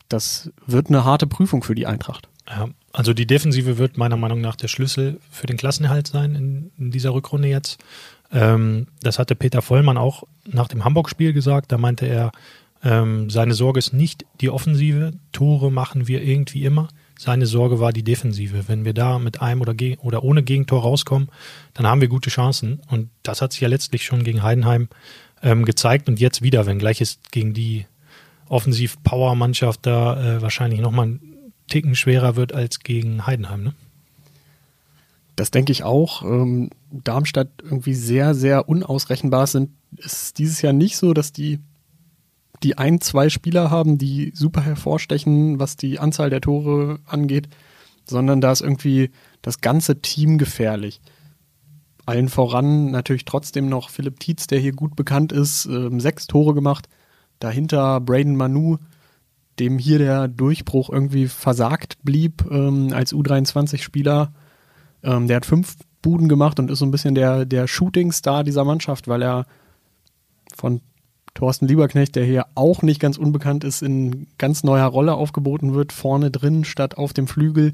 das 0.09 0.51
wird 0.65 0.87
eine 0.87 1.05
harte 1.05 1.27
Prüfung 1.27 1.63
für 1.63 1.75
die 1.75 1.87
Eintracht. 1.87 2.27
Ja, 2.49 2.69
also 2.93 3.13
die 3.13 3.27
Defensive 3.27 3.77
wird 3.77 3.97
meiner 3.97 4.17
Meinung 4.17 4.41
nach 4.41 4.55
der 4.55 4.67
Schlüssel 4.67 5.19
für 5.29 5.47
den 5.47 5.57
Klassenerhalt 5.57 6.07
sein 6.07 6.35
in, 6.35 6.71
in 6.77 6.91
dieser 6.91 7.13
Rückrunde 7.13 7.47
jetzt. 7.47 7.79
Ähm, 8.31 8.87
das 9.01 9.19
hatte 9.19 9.35
Peter 9.35 9.61
Vollmann 9.61 9.97
auch 9.97 10.23
nach 10.45 10.67
dem 10.67 10.83
Hamburg-Spiel 10.83 11.33
gesagt. 11.33 11.71
Da 11.71 11.77
meinte 11.77 12.05
er, 12.05 12.31
ähm, 12.83 13.29
seine 13.29 13.53
Sorge 13.53 13.79
ist 13.79 13.93
nicht 13.93 14.25
die 14.41 14.49
Offensive. 14.49 15.13
Tore 15.31 15.71
machen 15.71 16.07
wir 16.07 16.23
irgendwie 16.23 16.65
immer. 16.65 16.89
Seine 17.17 17.45
Sorge 17.45 17.79
war 17.79 17.93
die 17.93 18.03
Defensive. 18.03 18.67
Wenn 18.67 18.83
wir 18.83 18.93
da 18.93 19.19
mit 19.19 19.41
einem 19.41 19.61
oder, 19.61 19.75
oder 19.99 20.23
ohne 20.23 20.43
Gegentor 20.43 20.81
rauskommen, 20.81 21.29
dann 21.73 21.85
haben 21.85 22.01
wir 22.01 22.07
gute 22.07 22.29
Chancen. 22.29 22.81
Und 22.89 23.09
das 23.23 23.41
hat 23.41 23.53
sich 23.53 23.61
ja 23.61 23.67
letztlich 23.67 24.05
schon 24.05 24.23
gegen 24.23 24.41
Heidenheim 24.41 24.89
ähm, 25.43 25.65
gezeigt 25.65 26.09
und 26.09 26.19
jetzt 26.19 26.41
wieder, 26.41 26.65
wenngleich 26.65 26.99
es 26.99 27.19
gegen 27.31 27.53
die 27.53 27.85
Offensiv-Power-Mannschaft 28.49 29.85
da 29.85 30.37
äh, 30.37 30.41
wahrscheinlich 30.41 30.81
nochmal 30.81 31.19
Ticken 31.71 31.95
schwerer 31.95 32.35
wird 32.35 32.53
als 32.53 32.79
gegen 32.79 33.25
Heidenheim, 33.25 33.63
ne? 33.63 33.73
Das 35.37 35.49
denke 35.49 35.71
ich 35.71 35.83
auch. 35.83 36.21
Ähm, 36.23 36.69
Darmstadt 36.91 37.49
irgendwie 37.63 37.93
sehr, 37.93 38.35
sehr 38.35 38.67
unausrechenbar 38.67 39.47
sind. 39.47 39.71
Es 39.97 40.23
ist 40.23 40.37
dieses 40.37 40.61
Jahr 40.61 40.73
nicht 40.73 40.97
so, 40.97 41.13
dass 41.13 41.31
die, 41.31 41.59
die 42.61 42.77
ein, 42.77 42.99
zwei 42.99 43.29
Spieler 43.29 43.71
haben, 43.71 43.97
die 43.97 44.33
super 44.35 44.61
hervorstechen, 44.61 45.59
was 45.59 45.77
die 45.77 45.97
Anzahl 45.97 46.29
der 46.29 46.41
Tore 46.41 46.99
angeht, 47.05 47.47
sondern 48.05 48.41
da 48.41 48.51
ist 48.51 48.61
irgendwie 48.61 49.09
das 49.41 49.61
ganze 49.61 50.01
Team 50.01 50.37
gefährlich. 50.37 50.99
Allen 52.05 52.27
voran 52.27 52.91
natürlich 52.91 53.25
trotzdem 53.25 53.69
noch 53.69 53.89
Philipp 53.89 54.19
Tietz, 54.19 54.47
der 54.47 54.59
hier 54.59 54.73
gut 54.73 54.97
bekannt 54.97 55.31
ist, 55.31 55.65
ähm, 55.65 56.01
sechs 56.01 56.27
Tore 56.27 56.53
gemacht. 56.53 56.89
Dahinter 57.39 58.01
Braden 58.01 58.35
Manu, 58.35 58.77
dem 59.59 59.77
hier 59.77 59.99
der 59.99 60.27
Durchbruch 60.27 60.89
irgendwie 60.89 61.27
versagt 61.27 61.97
blieb 62.03 62.45
ähm, 62.49 62.89
als 62.93 63.13
U23-Spieler. 63.13 64.31
Ähm, 65.03 65.27
der 65.27 65.37
hat 65.37 65.45
fünf 65.45 65.77
Buden 66.01 66.29
gemacht 66.29 66.59
und 66.59 66.71
ist 66.71 66.79
so 66.79 66.85
ein 66.85 66.91
bisschen 66.91 67.15
der, 67.15 67.45
der 67.45 67.67
Shooting-Star 67.67 68.43
dieser 68.43 68.63
Mannschaft, 68.63 69.07
weil 69.07 69.21
er 69.21 69.45
von 70.55 70.81
Thorsten 71.33 71.67
Lieberknecht, 71.67 72.15
der 72.15 72.25
hier 72.25 72.45
auch 72.55 72.81
nicht 72.81 72.99
ganz 72.99 73.17
unbekannt 73.17 73.63
ist, 73.63 73.81
in 73.81 74.27
ganz 74.37 74.63
neuer 74.63 74.87
Rolle 74.87 75.13
aufgeboten 75.13 75.73
wird, 75.73 75.93
vorne 75.93 76.29
drin 76.29 76.65
statt 76.65 76.97
auf 76.97 77.13
dem 77.13 77.27
Flügel. 77.27 77.73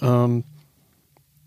Ähm, 0.00 0.44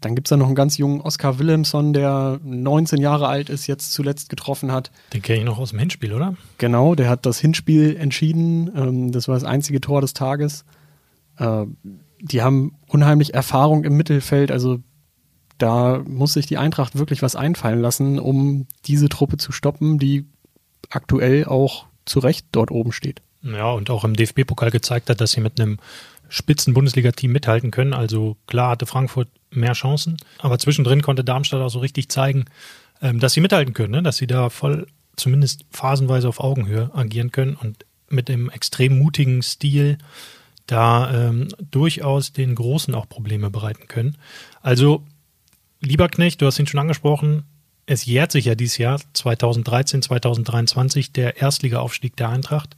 dann 0.02 0.16
gibt 0.16 0.28
es 0.28 0.30
da 0.30 0.38
noch 0.38 0.48
einen 0.48 0.56
ganz 0.56 0.78
jungen 0.78 1.02
Oscar 1.02 1.40
Willemson, 1.40 1.94
der 1.94 2.40
19 2.44 3.02
Jahre 3.02 3.28
alt 3.28 3.50
ist, 3.50 3.68
jetzt 3.68 3.92
zuletzt 3.92 4.30
getroffen 4.30 4.72
hat. 4.72 4.92
Den 5.14 5.22
kenne 5.22 5.40
ich 5.40 5.46
noch 5.46 5.60
aus 5.60 5.72
dem 5.72 5.80
Hinspiel, 5.80 6.14
oder? 6.14 6.36
Genau, 6.58 6.96
der 6.96 7.10
hat 7.10 7.26
das 7.26 7.40
Hinspiel 7.40 7.98
entschieden. 7.98 8.72
Ähm, 8.76 9.12
das 9.12 9.28
war 9.28 9.36
das 9.36 9.44
einzige 9.44 9.82
Tor 9.82 10.02
des 10.02 10.14
Tages. 10.14 10.64
Äh, 11.38 11.66
die 12.22 12.42
haben 12.42 12.76
unheimlich 12.88 13.34
Erfahrung 13.34 13.84
im 13.84 13.98
Mittelfeld. 13.98 14.52
Also 14.52 14.80
da 15.58 16.02
muss 16.06 16.34
sich 16.34 16.46
die 16.46 16.58
Eintracht 16.58 16.98
wirklich 16.98 17.22
was 17.22 17.36
einfallen 17.36 17.82
lassen, 17.82 18.20
um 18.20 18.68
diese 18.86 19.10
Truppe 19.10 19.38
zu 19.38 19.52
stoppen, 19.52 20.00
die 20.00 20.26
aktuell 20.90 21.46
auch 21.46 21.86
zu 22.06 22.20
Recht 22.20 22.48
dort 22.52 22.72
oben 22.72 22.92
steht. 22.92 23.22
Ja, 23.42 23.72
und 23.72 23.90
auch 23.90 24.04
im 24.04 24.16
DFB-Pokal 24.16 24.72
gezeigt 24.72 25.10
hat, 25.10 25.22
dass 25.22 25.32
sie 25.32 25.42
mit 25.42 25.60
einem 25.60 25.78
Spitzen-Bundesliga-Team 26.30 27.32
mithalten 27.32 27.72
können. 27.72 27.94
Also 27.94 28.38
klar 28.48 28.72
hatte 28.72 28.86
Frankfurt 28.86 29.28
mehr 29.52 29.74
Chancen, 29.74 30.18
aber 30.38 30.60
zwischendrin 30.60 31.02
konnte 31.02 31.24
Darmstadt 31.24 31.62
auch 31.62 31.70
so 31.70 31.80
richtig 31.80 32.10
zeigen, 32.10 32.46
ähm, 33.02 33.20
dass 33.20 33.34
sie 33.34 33.42
mithalten 33.42 33.74
können, 33.74 33.92
ne? 33.92 34.04
dass 34.04 34.18
sie 34.18 34.28
da 34.28 34.50
voll 34.50 34.88
zumindest 35.16 35.66
phasenweise 35.72 36.28
auf 36.28 36.40
Augenhöhe 36.40 36.92
agieren 36.94 37.32
können 37.32 37.56
und 37.56 37.86
mit 38.10 38.30
dem 38.30 38.50
extrem 38.50 38.98
mutigen 38.98 39.44
Stil 39.44 39.98
da 40.66 41.30
ähm, 41.30 41.50
durchaus 41.72 42.32
den 42.32 42.56
Großen 42.56 42.94
auch 42.96 43.10
Probleme 43.10 43.50
bereiten 43.50 43.88
können. 43.88 44.18
Also, 44.62 45.04
lieber 45.82 46.08
Knecht, 46.10 46.42
du 46.42 46.46
hast 46.46 46.60
ihn 46.60 46.68
schon 46.68 46.80
angesprochen, 46.80 47.44
es 47.86 48.06
jährt 48.06 48.32
sich 48.32 48.46
ja 48.46 48.54
dieses 48.54 48.78
Jahr 48.78 49.00
2013, 49.14 50.04
2023 50.04 51.12
der 51.12 51.38
Erstligaaufstieg 51.38 52.16
der 52.16 52.30
Eintracht 52.30 52.76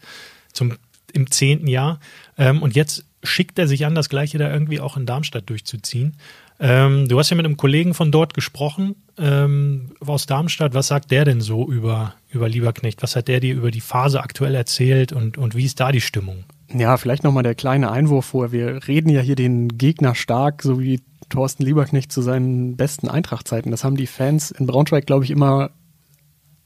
zum 0.53 0.77
im 1.11 1.29
zehnten 1.29 1.67
Jahr. 1.67 1.99
Ähm, 2.37 2.61
und 2.61 2.75
jetzt 2.75 3.05
schickt 3.23 3.59
er 3.59 3.67
sich 3.67 3.85
an, 3.85 3.95
das 3.95 4.09
Gleiche 4.09 4.37
da 4.37 4.51
irgendwie 4.51 4.79
auch 4.79 4.97
in 4.97 5.05
Darmstadt 5.05 5.49
durchzuziehen. 5.49 6.17
Ähm, 6.59 7.07
du 7.07 7.17
hast 7.17 7.29
ja 7.29 7.35
mit 7.35 7.45
einem 7.45 7.57
Kollegen 7.57 7.93
von 7.93 8.11
dort 8.11 8.33
gesprochen, 8.33 8.95
ähm, 9.17 9.91
aus 9.99 10.25
Darmstadt. 10.27 10.73
Was 10.73 10.87
sagt 10.87 11.11
der 11.11 11.25
denn 11.25 11.41
so 11.41 11.69
über, 11.69 12.13
über 12.29 12.47
Lieberknecht? 12.47 13.01
Was 13.01 13.15
hat 13.15 13.27
der 13.27 13.39
dir 13.39 13.55
über 13.55 13.71
die 13.71 13.81
Phase 13.81 14.21
aktuell 14.21 14.55
erzählt 14.55 15.11
und, 15.11 15.37
und 15.37 15.55
wie 15.55 15.65
ist 15.65 15.79
da 15.79 15.91
die 15.91 16.01
Stimmung? 16.01 16.43
Ja, 16.73 16.97
vielleicht 16.97 17.23
nochmal 17.23 17.43
der 17.43 17.55
kleine 17.55 17.91
Einwurf 17.91 18.27
vor. 18.27 18.51
Wir 18.51 18.87
reden 18.87 19.09
ja 19.09 19.21
hier 19.21 19.35
den 19.35 19.77
Gegner 19.77 20.15
stark, 20.15 20.61
so 20.61 20.79
wie 20.79 21.01
Thorsten 21.29 21.63
Lieberknecht 21.63 22.11
zu 22.11 22.21
seinen 22.21 22.77
besten 22.77 23.07
Eintrachtzeiten. 23.07 23.71
Das 23.71 23.83
haben 23.83 23.97
die 23.97 24.07
Fans 24.07 24.51
in 24.51 24.67
Braunschweig, 24.67 25.05
glaube 25.05 25.25
ich, 25.25 25.31
immer 25.31 25.71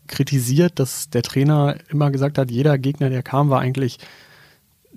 kritisiert, 0.08 0.80
dass 0.80 1.10
der 1.10 1.24
Trainer 1.24 1.78
immer 1.90 2.12
gesagt 2.12 2.38
hat, 2.38 2.52
jeder 2.52 2.78
Gegner, 2.78 3.10
der 3.10 3.24
kam, 3.24 3.50
war 3.50 3.62
eigentlich 3.62 3.98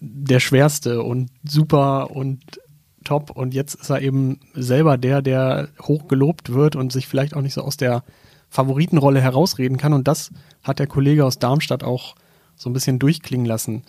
der 0.01 0.41
schwerste 0.41 1.03
und 1.03 1.31
super 1.45 2.11
und 2.11 2.61
top. 3.05 3.31
Und 3.31 3.55
jetzt 3.55 3.75
ist 3.75 3.91
er 3.91 4.01
eben 4.01 4.41
selber 4.55 4.97
der, 4.97 5.23
der 5.23 5.69
hoch 5.83 6.09
gelobt 6.09 6.53
wird 6.53 6.77
und 6.77 6.93
sich 6.93 7.07
vielleicht 7.07 7.35
auch 7.35 7.43
nicht 7.43 7.55
so 7.55 7.63
aus 7.63 7.77
der 7.77 8.05
Favoritenrolle 8.49 9.21
herausreden 9.21 9.77
kann. 9.77 9.93
Und 9.93 10.09
das 10.09 10.31
hat 10.63 10.79
der 10.79 10.87
Kollege 10.87 11.25
aus 11.25 11.39
Darmstadt 11.39 11.85
auch 11.85 12.15
so 12.57 12.71
ein 12.71 12.73
bisschen 12.73 12.99
durchklingen 12.99 13.47
lassen. 13.47 13.83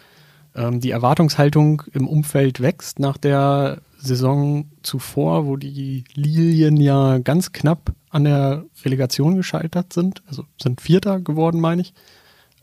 Ähm, 0.55 0.79
die 0.79 0.91
Erwartungshaltung 0.91 1.83
im 1.93 2.07
Umfeld 2.07 2.59
wächst 2.59 2.99
nach 2.99 3.17
der 3.17 3.81
Saison 3.97 4.69
zuvor, 4.81 5.45
wo 5.45 5.57
die 5.57 6.05
Lilien 6.13 6.77
ja 6.77 7.19
ganz 7.19 7.51
knapp 7.51 7.93
an 8.09 8.23
der 8.23 8.65
Relegation 8.83 9.35
gescheitert 9.35 9.93
sind. 9.93 10.23
Also 10.27 10.45
sind 10.61 10.81
Vierter 10.81 11.19
geworden, 11.19 11.59
meine 11.59 11.81
ich. 11.81 11.93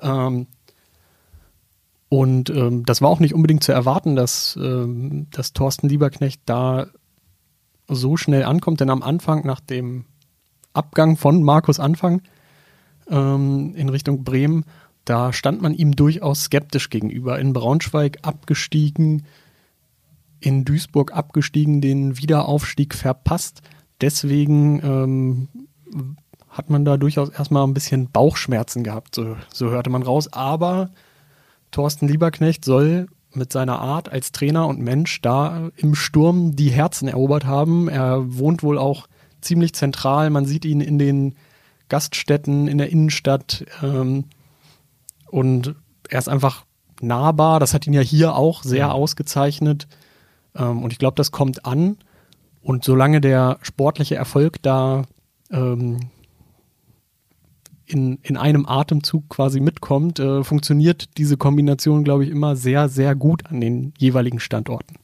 Ähm, 0.01 0.47
und 2.09 2.51
ähm, 2.51 2.85
das 2.85 3.03
war 3.03 3.09
auch 3.09 3.21
nicht 3.21 3.35
unbedingt 3.35 3.65
zu 3.65 3.73
erwarten, 3.73 4.15
dass, 4.15 4.57
ähm, 4.61 5.27
dass 5.31 5.53
Thorsten 5.53 5.89
Lieberknecht 5.89 6.43
da 6.47 6.87
so 7.89 8.17
schnell 8.17 8.45
ankommt, 8.45 8.81
denn 8.81 8.91
am 8.91 9.03
Anfang, 9.03 9.45
nach 9.47 9.61
dem 9.61 10.05
Abgang 10.73 11.17
von 11.17 11.43
Markus 11.43 11.81
Anfang 11.81 12.23
ähm, 13.09 13.75
in 13.75 13.89
Richtung 13.89 14.25
Bremen, 14.25 14.65
da 15.05 15.33
stand 15.33 15.63
man 15.63 15.73
ihm 15.73 15.93
durchaus 15.93 16.45
skeptisch 16.45 16.91
gegenüber. 16.91 17.39
In 17.39 17.53
Braunschweig 17.53 18.19
abgestiegen, 18.23 19.25
in 20.41 20.65
Duisburg 20.65 21.13
abgestiegen, 21.13 21.81
den 21.81 22.19
Wiederaufstieg 22.19 22.95
verpasst. 22.95 23.63
Deswegen 24.01 24.81
ähm, 24.83 25.49
hat 26.49 26.71
man 26.71 26.85
da 26.85 26.97
durchaus 26.97 27.31
erstmal 27.31 27.65
ein 27.65 27.75
bisschen 27.75 28.11
Bauchschmerzen 28.11 28.83
gehabt, 28.83 29.15
so, 29.15 29.37
so 29.53 29.71
hörte 29.71 29.91
man 29.91 30.03
raus. 30.03 30.33
Aber 30.33 30.91
Thorsten 31.71 32.09
Lieberknecht 32.09 32.65
soll 32.65 33.07
mit 33.35 33.53
seiner 33.53 33.81
Art 33.81 34.11
als 34.11 34.33
Trainer 34.33 34.67
und 34.67 34.81
Mensch 34.81 35.21
da 35.21 35.71
im 35.77 35.95
Sturm 35.95 36.57
die 36.57 36.71
Herzen 36.71 37.09
erobert 37.09 37.45
haben. 37.45 37.89
Er 37.89 38.39
wohnt 38.39 38.63
wohl 38.63 38.79
auch 38.79 39.07
ziemlich 39.41 39.75
zentral. 39.75 40.31
Man 40.31 40.47
sieht 40.47 40.65
ihn 40.65 40.81
in 40.81 40.99
den 40.99 41.35
Gaststätten 41.89 42.67
in 42.67 42.79
der 42.79 42.91
Innenstadt. 42.91 43.65
Ähm, 43.83 44.25
und 45.31 45.75
er 46.09 46.19
ist 46.19 46.29
einfach 46.29 46.65
nahbar. 47.01 47.61
Das 47.61 47.75
hat 47.75 47.87
ihn 47.87 47.93
ja 47.93 48.01
hier 48.01 48.35
auch 48.35 48.63
sehr 48.63 48.79
ja. 48.79 48.93
ausgezeichnet. 48.93 49.87
Ähm, 50.55 50.83
und 50.83 50.93
ich 50.93 50.99
glaube, 50.99 51.17
das 51.17 51.31
kommt 51.31 51.65
an. 51.65 51.99
Und 52.63 52.85
solange 52.85 53.21
der 53.21 53.59
sportliche 53.63 54.17
Erfolg 54.17 54.63
da 54.63 55.05
ähm, 55.53 56.11
in, 57.87 58.19
in 58.23 58.37
einem 58.37 58.67
Atemzug 58.67 59.29
quasi 59.29 59.61
mitkommt, 59.61 60.19
äh, 60.19 60.43
funktioniert 60.45 61.17
diese 61.19 61.37
Kombination, 61.37 62.05
glaube 62.05 62.25
ich, 62.25 62.31
immer 62.31 62.57
sehr, 62.57 62.89
sehr 62.89 63.15
gut 63.15 63.47
an 63.47 63.61
den 63.61 63.95
jeweiligen 63.99 64.41
Standorten. 64.41 64.97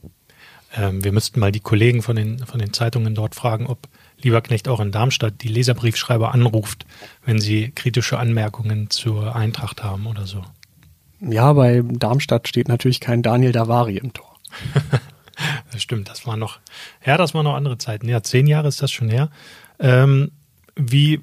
Ähm, 0.75 1.05
wir 1.05 1.13
müssten 1.13 1.41
mal 1.41 1.53
die 1.53 1.61
Kollegen 1.61 2.03
von 2.03 2.17
den, 2.17 2.39
von 2.41 2.59
den 2.59 2.73
Zeitungen 2.73 3.15
dort 3.15 3.35
fragen, 3.35 3.67
ob 3.67 3.89
Lieberknecht 4.21 4.69
auch 4.69 4.81
in 4.81 4.93
Darmstadt 4.93 5.43
die 5.43 5.49
Leserbriefschreiber 5.49 6.33
anruft, 6.33 6.87
wenn 7.25 7.41
sie 7.41 7.71
kritische 7.71 8.19
Anmerkungen 8.19 8.91
zur 8.91 9.35
Eintracht 9.35 9.83
haben 9.83 10.07
oder 10.07 10.27
so. 10.27 10.45
Ja, 11.21 11.53
bei 11.53 11.83
Darmstadt 11.85 12.49
steht 12.49 12.69
natürlich 12.69 13.01
kein 13.01 13.23
Daniel 13.23 13.53
Davari 13.53 13.97
im 13.97 14.13
Tor. 14.13 14.37
das 15.73 15.83
stimmt, 15.83 16.09
das 16.09 16.27
war 16.27 16.37
noch, 16.37 16.59
ja, 17.05 17.17
das 17.17 17.35
waren 17.35 17.45
noch 17.45 17.55
andere 17.55 17.79
Zeiten. 17.79 18.09
Ja, 18.09 18.23
zehn 18.23 18.47
Jahre 18.47 18.69
ist 18.69 18.83
das 18.83 18.91
schon 18.91 19.09
her. 19.09 19.31
Ähm, 19.79 20.33
wie 20.75 21.21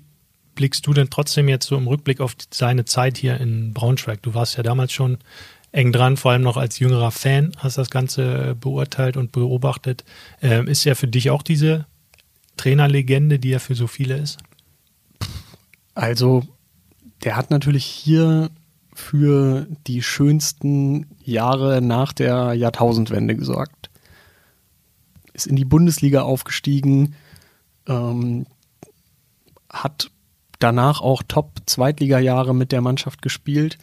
blickst 0.60 0.86
du 0.86 0.92
denn 0.92 1.10
trotzdem 1.10 1.48
jetzt 1.48 1.68
so 1.68 1.78
im 1.78 1.88
Rückblick 1.88 2.20
auf 2.20 2.36
seine 2.51 2.84
Zeit 2.84 3.18
hier 3.18 3.39
in 3.39 3.74
Braunschweig? 3.74 4.22
Du 4.22 4.34
warst 4.34 4.58
ja 4.58 4.63
damals 4.63 4.92
schon 4.92 5.18
eng 5.72 5.94
dran, 5.94 6.18
vor 6.18 6.32
allem 6.32 6.42
noch 6.42 6.58
als 6.58 6.80
jüngerer 6.80 7.12
Fan, 7.12 7.54
hast 7.60 7.78
das 7.78 7.89
Ganze 7.89 8.58
beurteilt 8.60 9.16
und 9.16 9.32
beobachtet. 9.32 10.04
Ähm, 10.42 10.68
ist 10.68 10.86
er 10.86 10.98
für 10.98 11.08
dich 11.08 11.30
auch 11.30 11.44
diese 11.44 11.86
Trainerlegende, 12.58 13.39
die 13.39 13.54
er 13.54 13.62
für 13.62 13.74
so 13.74 13.88
viele 13.88 14.18
ist? 14.18 14.39
Also, 15.96 16.44
der 17.24 17.38
hat 17.38 17.51
natürlich 17.51 17.86
hier 17.86 18.50
für 18.94 19.66
die 19.88 20.04
schönsten 20.04 21.08
Jahre 21.24 21.82
nach 21.82 22.12
der 22.12 22.54
Jahrtausendwende 22.54 23.38
gesorgt. 23.38 23.89
Ist 25.32 25.48
in 25.48 25.56
die 25.56 25.63
Bundesliga 25.63 26.24
aufgestiegen, 26.24 27.16
ähm, 27.88 28.46
hat 29.70 30.12
danach 30.60 31.01
auch 31.01 31.24
Top-Zweitliga-Jahre 31.28 32.54
mit 32.54 32.72
der 32.72 32.82
Mannschaft 32.82 33.22
gespielt. 33.22 33.78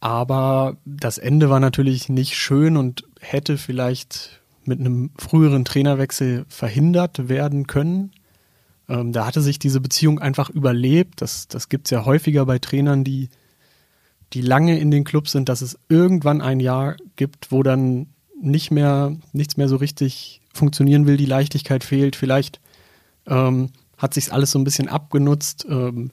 Aber 0.00 0.76
das 0.84 1.18
Ende 1.18 1.50
war 1.50 1.60
natürlich 1.60 2.08
nicht 2.08 2.36
schön 2.36 2.76
und 2.76 3.04
hätte 3.20 3.58
vielleicht 3.58 4.42
mit 4.64 4.80
einem 4.80 5.10
früheren 5.18 5.64
Trainerwechsel 5.64 6.46
verhindert 6.48 7.28
werden 7.28 7.66
können. 7.66 8.12
Ähm, 8.88 9.12
da 9.12 9.26
hatte 9.26 9.40
sich 9.40 9.58
diese 9.58 9.80
Beziehung 9.80 10.18
einfach 10.18 10.50
überlebt. 10.50 11.20
Das, 11.22 11.48
das 11.48 11.68
gibt 11.68 11.86
es 11.86 11.90
ja 11.90 12.04
häufiger 12.04 12.46
bei 12.46 12.58
Trainern, 12.58 13.04
die, 13.04 13.28
die 14.32 14.42
lange 14.42 14.78
in 14.78 14.90
den 14.90 15.04
Clubs 15.04 15.32
sind, 15.32 15.48
dass 15.48 15.62
es 15.62 15.78
irgendwann 15.88 16.40
ein 16.40 16.60
Jahr 16.60 16.96
gibt, 17.16 17.50
wo 17.50 17.62
dann 17.62 18.08
nicht 18.40 18.70
mehr, 18.70 19.16
nichts 19.32 19.56
mehr 19.56 19.68
so 19.68 19.76
richtig 19.76 20.42
funktionieren 20.52 21.06
will, 21.06 21.16
die 21.16 21.26
Leichtigkeit 21.26 21.82
fehlt. 21.82 22.16
Vielleicht 22.16 22.60
ähm, 23.26 23.70
hat 24.04 24.14
sich 24.14 24.32
alles 24.32 24.50
so 24.50 24.58
ein 24.58 24.64
bisschen 24.64 24.88
abgenutzt. 24.88 25.66
Ähm, 25.68 26.10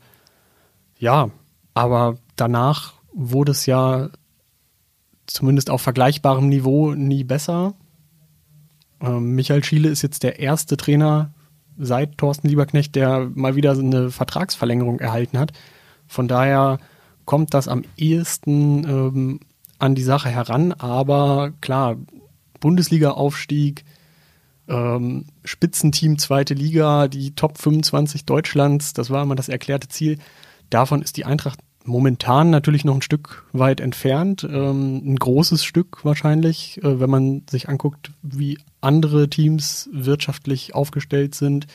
ja, 0.98 1.30
aber 1.74 2.18
danach 2.38 2.94
wurde 3.14 3.52
es 3.52 3.66
ja 3.66 4.10
zumindest 5.28 5.70
auf 5.70 5.82
vergleichbarem 5.82 6.48
Niveau 6.48 6.94
nie 6.94 7.26
besser. 7.26 7.74
Ähm, 9.02 9.36
Michael 9.36 9.64
Schiele 9.64 9.90
ist 9.90 10.02
jetzt 10.02 10.24
der 10.24 10.40
erste 10.40 10.78
Trainer 10.78 11.34
seit 11.78 12.18
Thorsten 12.18 12.48
Lieberknecht, 12.48 12.96
der 12.96 13.30
mal 13.34 13.56
wieder 13.56 13.72
eine 13.72 14.10
Vertragsverlängerung 14.10 15.00
erhalten 15.00 15.38
hat. 15.38 15.52
Von 16.08 16.30
daher 16.30 16.80
kommt 17.26 17.54
das 17.54 17.68
am 17.68 17.84
ehesten 17.98 18.86
ähm, 18.88 19.40
an 19.80 19.96
die 19.96 20.04
Sache 20.04 20.30
heran. 20.30 20.72
Aber 20.74 21.52
klar, 21.60 21.98
Bundesliga-Aufstieg, 22.62 23.84
ähm, 24.72 25.26
Spitzenteam 25.44 26.18
zweite 26.18 26.54
Liga, 26.54 27.08
die 27.08 27.36
Top 27.36 27.58
25 27.58 28.26
Deutschlands, 28.26 28.94
das 28.94 29.10
war 29.10 29.24
immer 29.24 29.36
das 29.36 29.50
erklärte 29.50 29.90
Ziel. 29.90 30.18
Davon 30.70 31.02
ist 31.02 31.18
die 31.18 31.26
Eintracht 31.26 31.60
momentan 31.84 32.50
natürlich 32.50 32.86
noch 32.86 32.96
ein 32.96 33.02
Stück 33.02 33.46
weit 33.52 33.82
entfernt, 33.82 34.48
ähm, 34.50 35.02
ein 35.04 35.16
großes 35.18 35.64
Stück 35.66 36.06
wahrscheinlich, 36.06 36.82
äh, 36.84 37.00
wenn 37.00 37.10
man 37.10 37.44
sich 37.50 37.70
anguckt, 37.70 38.12
wie 38.22 38.60
andere 38.80 39.30
Teams 39.30 39.90
wirtschaftlich 39.92 40.74
aufgestellt 40.74 41.36
sind, 41.36 41.68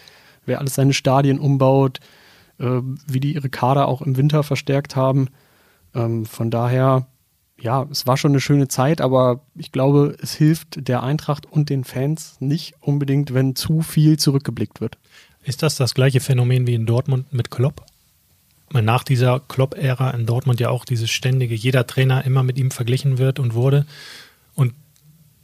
wer 0.47 0.61
alles 0.61 0.75
seine 0.75 0.95
Stadien 0.95 1.39
umbaut, 1.39 2.01
äh, 2.59 2.81
wie 3.07 3.21
die 3.21 3.35
ihre 3.35 3.51
Kader 3.51 3.89
auch 3.89 4.01
im 4.01 4.17
Winter 4.17 4.43
verstärkt 4.43 4.97
haben. 4.97 5.29
Ähm, 5.95 6.25
von 6.25 6.51
daher 6.51 7.07
ja, 7.59 7.87
es 7.91 8.07
war 8.07 8.17
schon 8.17 8.33
eine 8.33 8.41
schöne 8.41 8.69
Zeit, 8.69 9.01
aber 9.01 9.41
ich 9.55 9.73
glaube, 9.73 10.17
es 10.21 10.35
hilft 10.35 10.89
der 10.89 11.03
Eintracht 11.03 11.47
und 11.47 11.71
den 11.71 11.85
Fans 11.85 12.37
nicht 12.41 12.75
unbedingt, 12.81 13.33
wenn 13.33 13.57
zu 13.57 13.83
viel 13.83 14.19
zurückgeblickt 14.19 14.81
wird. 14.81 14.99
Ist 15.43 15.63
das 15.63 15.77
das 15.77 15.95
gleiche 15.95 16.21
Phänomen 16.21 16.67
wie 16.67 16.75
in 16.75 16.87
Dortmund 16.87 17.33
mit 17.33 17.51
Klopp? 17.51 17.85
Nach 18.73 19.05
dieser 19.05 19.41
Klopp-Ära 19.41 20.11
in 20.11 20.27
Dortmund 20.27 20.61
ja 20.61 20.71
auch 20.71 20.85
dieses 20.85 21.11
ständige, 21.11 21.55
jeder 21.55 21.87
Trainer 21.87 22.25
immer 22.25 22.43
mit 22.43 22.59
ihm 22.59 22.71
verglichen 22.71 23.17
wird 23.17 23.39
und 23.39 23.55
wurde 23.55 23.87
und 24.55 24.75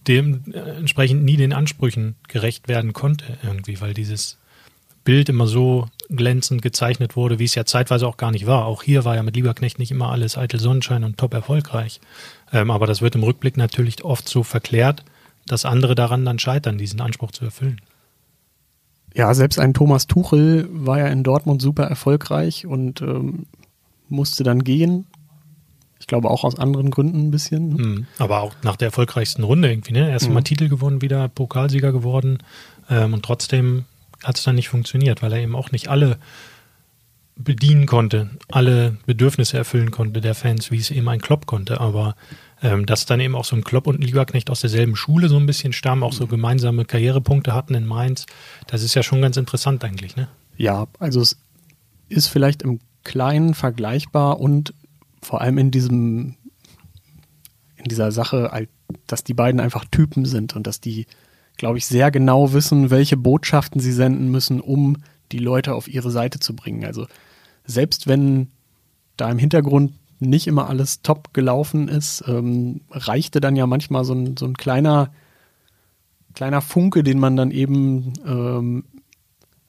dementsprechend 0.09 1.23
nie 1.23 1.37
den 1.37 1.52
Ansprüchen 1.52 2.16
gerecht 2.26 2.66
werden 2.66 2.92
konnte 2.92 3.38
irgendwie, 3.45 3.81
weil 3.81 3.95
dieses 3.95 4.38
Bild 5.04 5.28
immer 5.28 5.47
so 5.47 5.88
glänzend 6.16 6.62
gezeichnet 6.62 7.16
wurde, 7.16 7.38
wie 7.38 7.45
es 7.45 7.54
ja 7.54 7.64
zeitweise 7.64 8.07
auch 8.07 8.16
gar 8.16 8.31
nicht 8.31 8.47
war. 8.47 8.66
Auch 8.66 8.83
hier 8.83 9.04
war 9.04 9.16
ja 9.16 9.23
mit 9.23 9.37
Lieberknecht 9.37 9.78
nicht 9.78 9.90
immer 9.90 10.11
alles 10.11 10.37
eitel 10.38 10.61
Sonnenschein 10.61 11.04
und 11.04 11.19
top 11.19 11.35
erfolgreich. 11.35 12.00
Ähm, 12.52 12.71
aber 12.71 12.87
das 12.87 13.02
wird 13.02 13.14
im 13.14 13.23
Rückblick 13.23 13.57
natürlich 13.57 14.04
oft 14.04 14.28
so 14.28 14.42
verklärt. 14.42 15.04
dass 15.47 15.64
andere 15.64 15.95
daran 15.95 16.25
dann 16.25 16.38
scheitern, 16.38 16.78
diesen 16.78 17.00
Anspruch 17.00 17.33
zu 17.33 17.45
erfüllen. 17.45 17.81
Ja, 19.14 19.35
selbst 19.35 19.59
ein 19.59 19.75
Thomas 19.75 20.07
Tuchel 20.07 20.69
war 20.71 20.99
ja 20.99 21.09
in 21.09 21.23
Dortmund 21.23 21.61
super 21.61 21.85
erfolgreich 21.85 22.66
und 22.66 23.02
ähm, 23.02 23.47
musste 24.09 24.42
dann 24.45 24.64
gehen. 24.64 25.07
Ich 26.00 26.07
glaube 26.07 26.31
auch 26.31 26.45
aus 26.45 26.59
anderen 26.59 26.90
Gründen 26.90 27.28
ein 27.28 27.31
bisschen. 27.31 27.69
Mhm. 27.75 28.07
Aber 28.19 28.40
auch 28.40 28.54
nach 28.62 28.76
der 28.76 28.87
erfolgreichsten 28.87 29.45
Runde 29.45 29.71
irgendwie, 29.71 29.92
ne? 29.92 30.11
Erst 30.11 30.28
mhm. 30.28 30.42
Titel 30.45 30.69
gewonnen, 30.69 31.02
wieder 31.02 31.28
Pokalsieger 31.28 31.92
geworden 31.92 32.38
ähm, 32.88 33.14
und 33.14 33.25
trotzdem 33.25 33.85
hat 34.23 34.37
es 34.37 34.45
dann 34.45 34.55
nicht 34.55 34.69
funktioniert, 34.69 35.23
weil 35.23 35.33
er 35.33 35.41
eben 35.41 35.55
auch 35.55 35.73
nicht 35.73 35.88
alle 35.88 36.19
bedienen 37.37 37.87
konnte, 37.87 38.31
alle 38.50 38.99
Bedürfnisse 39.07 39.57
erfüllen 39.57 39.91
konnte 39.91 40.21
der 40.21 40.35
Fans, 40.35 40.71
wie 40.71 40.79
es 40.79 40.91
eben 40.91 41.09
ein 41.09 41.21
Klopp 41.21 41.47
konnte. 41.47 41.81
Aber 41.81 42.14
ähm, 42.62 42.87
dass 42.87 43.07
dann 43.07 43.21
eben 43.21 43.35
auch 43.35 43.45
so 43.45 43.57
ein 43.57 43.64
Klopp 43.64 43.87
und 43.87 43.99
ein 43.99 44.02
Lieberknecht 44.02 44.50
aus 44.50 44.61
derselben 44.61 44.97
Schule 44.97 45.29
so 45.29 45.37
ein 45.37 45.47
bisschen 45.47 45.73
stammen, 45.73 46.02
auch 46.02 46.12
so 46.12 46.26
gemeinsame 46.26 46.85
Karrierepunkte 46.85 47.55
hatten 47.55 47.75
in 47.75 47.87
Mainz, 47.87 48.26
das 48.67 48.83
ist 48.83 48.95
ja 48.95 49.02
schon 49.02 49.23
ganz 49.23 49.37
interessant 49.37 49.85
eigentlich, 49.85 50.17
ne? 50.17 50.29
Ja, 50.57 50.87
also 50.99 51.21
es 51.21 51.38
ist 52.09 52.29
vielleicht 52.29 52.62
im 52.62 52.81
Kleinen 53.05 53.55
vergleichbar 53.55 54.38
und 54.38 54.75
vor 55.23 55.41
allem 55.41 55.59
in 55.59 55.71
diesem, 55.71 56.37
in 57.76 57.85
dieser 57.87 58.12
Sache, 58.12 58.69
dass 59.07 59.25
die 59.25 59.35
beiden 59.35 59.61
einfach 59.61 59.85
Typen 59.91 60.25
sind 60.25 60.55
und 60.55 60.67
dass 60.67 60.81
die, 60.81 61.07
glaube 61.57 61.79
ich, 61.79 61.87
sehr 61.87 62.11
genau 62.11 62.53
wissen, 62.53 62.91
welche 62.91 63.17
Botschaften 63.17 63.81
sie 63.81 63.93
senden 63.93 64.31
müssen, 64.31 64.61
um 64.61 64.97
die 65.31 65.39
Leute 65.39 65.75
auf 65.75 65.89
ihre 65.89 66.11
Seite 66.11 66.41
zu 66.41 66.55
bringen. 66.55 66.85
Also 66.85 67.07
selbst 67.65 68.07
wenn 68.07 68.49
da 69.17 69.31
im 69.31 69.39
Hintergrund 69.39 69.93
nicht 70.21 70.47
immer 70.47 70.69
alles 70.69 71.03
top 71.03 71.35
gelaufen 71.35 71.89
ist, 71.89 72.25
ähm, 72.27 72.83
reichte 72.91 73.41
dann 73.41 73.57
ja 73.57 73.67
manchmal 73.67 74.05
so 74.05 74.15
ein, 74.15 74.37
so 74.37 74.47
ein 74.47 74.55
kleiner, 74.55 75.13
kleiner 76.35 76.61
Funke, 76.61 77.03
den 77.03 77.19
man 77.19 77.37
dann 77.37 77.51
eben 77.51 78.13
ähm, 78.25 78.85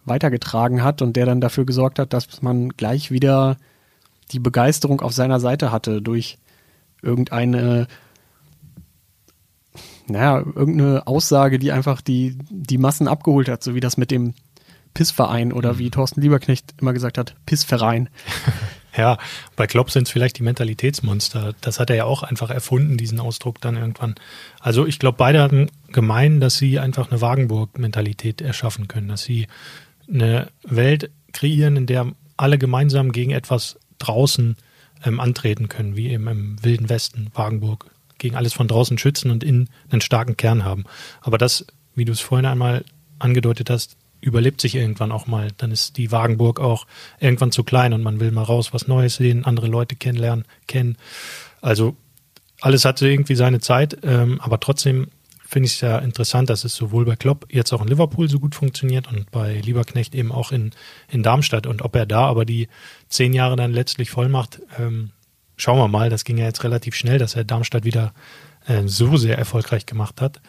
weitergetragen 0.06 0.84
hat 0.84 1.02
und 1.02 1.16
der 1.16 1.26
dann 1.26 1.42
dafür 1.42 1.66
gesorgt 1.66 2.00
hat, 2.00 2.14
dass 2.14 2.42
man 2.42 2.70
gleich 2.70 3.10
wieder 3.10 3.58
die 4.32 4.40
Begeisterung 4.40 5.02
auf 5.02 5.14
seiner 5.14 5.40
Seite 5.40 5.72
hatte 5.72 6.02
durch 6.02 6.38
irgendeine, 7.02 7.88
naja, 10.08 10.40
irgendeine 10.40 11.08
Aussage, 11.08 11.60
die 11.60 11.72
einfach 11.72 12.02
die, 12.02 12.38
die 12.50 12.78
Massen 12.78 13.08
abgeholt 13.08 13.50
hat, 13.50 13.64
so 13.64 13.76
wie 13.76 13.80
das 13.80 13.98
mit 13.98 14.12
dem 14.12 14.34
Pissverein 14.94 15.54
oder 15.54 15.80
wie 15.80 15.90
Thorsten 15.90 16.22
Lieberknecht 16.22 16.76
immer 16.80 16.94
gesagt 16.94 17.18
hat, 17.18 17.36
Pissverein. 17.46 18.10
Ja, 18.96 19.18
bei 19.56 19.66
Klopp 19.66 19.90
sind 19.90 20.04
es 20.04 20.12
vielleicht 20.12 20.38
die 20.38 20.44
Mentalitätsmonster. 20.44 21.56
Das 21.62 21.80
hat 21.80 21.90
er 21.90 21.96
ja 21.96 22.04
auch 22.06 22.22
einfach 22.22 22.52
erfunden, 22.52 22.96
diesen 22.96 23.20
Ausdruck 23.20 23.60
dann 23.60 23.76
irgendwann. 23.76 24.16
Also 24.60 24.86
ich 24.86 25.00
glaube, 25.00 25.18
beide 25.18 25.42
hatten 25.42 25.72
gemein, 25.92 26.40
dass 26.40 26.58
sie 26.58 26.78
einfach 26.78 27.10
eine 27.10 27.20
Wagenburg-Mentalität 27.20 28.42
erschaffen 28.42 28.88
können, 28.88 29.08
dass 29.08 29.24
sie 29.24 29.48
eine 30.08 30.50
Welt 30.64 31.10
kreieren, 31.32 31.76
in 31.76 31.86
der 31.88 32.12
alle 32.38 32.60
gemeinsam 32.60 33.12
gegen 33.12 33.32
etwas 33.32 33.80
draußen 33.98 34.58
ähm, 35.04 35.20
antreten 35.20 35.70
können, 35.70 35.96
wie 35.96 36.10
eben 36.10 36.28
im 36.28 36.64
Wilden 36.64 36.90
Westen, 36.90 37.32
Wagenburg, 37.34 37.90
gegen 38.18 38.36
alles 38.36 38.54
von 38.54 38.68
draußen 38.68 38.98
schützen 38.98 39.32
und 39.32 39.44
innen 39.44 39.70
einen 39.90 40.02
starken 40.02 40.38
Kern 40.38 40.64
haben. 40.64 40.86
Aber 41.22 41.38
das, 41.38 41.66
wie 41.96 42.06
du 42.06 42.12
es 42.12 42.20
vorhin 42.20 42.46
einmal 42.46 42.86
angedeutet 43.20 43.70
hast, 43.70 43.98
überlebt 44.22 44.62
sich 44.62 44.76
irgendwann 44.76 45.12
auch 45.12 45.28
mal. 45.28 45.50
Dann 45.58 45.72
ist 45.72 45.98
die 45.98 46.12
Wagenburg 46.12 46.60
auch 46.60 46.88
irgendwann 47.20 47.52
zu 47.52 47.64
klein 47.64 47.94
und 47.94 48.04
man 48.04 48.20
will 48.20 48.32
mal 48.32 48.44
raus, 48.44 48.74
was 48.74 48.88
Neues 48.88 49.16
sehen, 49.16 49.46
andere 49.46 49.68
Leute 49.68 49.96
kennenlernen, 49.96 50.46
kennen. 50.68 50.98
Also 51.62 51.96
alles 52.62 52.86
hatte 52.86 53.08
irgendwie 53.08 53.36
seine 53.36 53.60
Zeit, 53.60 53.98
ähm, 54.04 54.40
aber 54.40 54.60
trotzdem 54.60 55.08
finde 55.46 55.68
ich 55.68 55.76
es 55.76 55.82
ja 55.82 56.00
interessant, 56.00 56.50
dass 56.50 56.64
es 56.64 56.76
sowohl 56.76 57.06
bei 57.06 57.16
Klopp 57.16 57.46
jetzt 57.52 57.72
auch 57.74 57.82
in 57.82 57.88
Liverpool 57.88 58.28
so 58.28 58.40
gut 58.40 58.56
funktioniert 58.56 59.08
und 59.08 59.30
bei 59.30 59.60
Lieberknecht 59.60 60.16
eben 60.16 60.32
auch 60.32 60.52
in, 60.52 60.72
in 61.10 61.22
Darmstadt. 61.22 61.68
Und 61.68 61.84
ob 61.84 61.96
er 61.96 62.08
da 62.08 62.26
aber 62.26 62.44
die 62.44 62.70
zehn 63.08 63.34
Jahre 63.34 63.56
dann 63.56 63.72
letztlich 63.72 64.10
voll 64.10 64.30
macht, 64.30 64.62
ähm, 64.80 65.12
schauen 65.58 65.78
wir 65.78 65.88
mal. 65.88 66.10
Das 66.10 66.24
ging 66.24 66.38
ja 66.38 66.46
jetzt 66.46 66.64
relativ 66.64 66.96
schnell, 66.96 67.20
dass 67.20 67.36
er 67.36 67.44
Darmstadt 67.44 67.86
wieder 67.86 68.14
äh, 68.68 68.84
so 68.86 69.18
sehr 69.18 69.38
erfolgreich 69.38 69.86
gemacht 69.86 70.22
hat. 70.22 70.42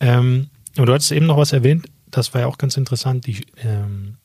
Ähm, 0.00 0.48
und 0.76 0.86
du 0.86 0.92
hattest 0.92 1.12
eben 1.12 1.26
noch 1.26 1.36
was 1.36 1.52
erwähnt, 1.52 1.86
das 2.10 2.32
war 2.34 2.42
ja 2.42 2.46
auch 2.46 2.58
ganz 2.58 2.76
interessant, 2.76 3.26
die, 3.26 3.44
ähm, 3.62 4.16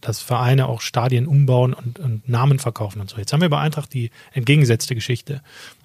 dass 0.00 0.20
Vereine 0.20 0.66
auch 0.66 0.80
Stadien 0.80 1.26
umbauen 1.26 1.74
und, 1.74 1.98
und, 1.98 2.28
Namen 2.28 2.58
verkaufen 2.58 3.00
und 3.00 3.08
so. 3.08 3.18
Jetzt 3.18 3.32
haben 3.32 3.40
wir 3.40 3.48
bei 3.48 3.60
Eintracht 3.60 3.92
die 3.94 4.10
entgegengesetzte 4.32 4.94
Geschichte. 4.94 5.42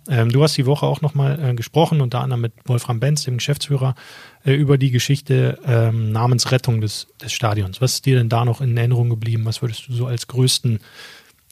Ähm, 0.10 0.32
du 0.32 0.42
hast 0.42 0.58
die 0.58 0.66
Woche 0.66 0.86
auch 0.86 1.02
nochmal 1.02 1.40
äh, 1.44 1.54
gesprochen, 1.54 2.02
unter 2.02 2.22
anderem 2.22 2.42
mit 2.42 2.54
Wolfram 2.66 3.00
Benz, 3.00 3.24
dem 3.24 3.38
Geschäftsführer, 3.38 3.96
äh, 4.44 4.54
über 4.54 4.78
die 4.78 4.92
Geschichte 4.92 5.60
ähm, 5.66 6.12
Namensrettung 6.12 6.82
des, 6.82 7.08
des 7.22 7.34
Stadions. 7.34 7.82
Was 7.82 7.94
ist 7.94 8.06
dir 8.06 8.18
denn 8.18 8.30
da 8.30 8.46
noch 8.46 8.62
in 8.62 8.76
Erinnerung 8.76 9.10
geblieben? 9.10 9.46
Was 9.46 9.62
würdest 9.62 9.88
du 9.88 9.94
so 9.94 10.08
als 10.08 10.28
größten, 10.28 10.80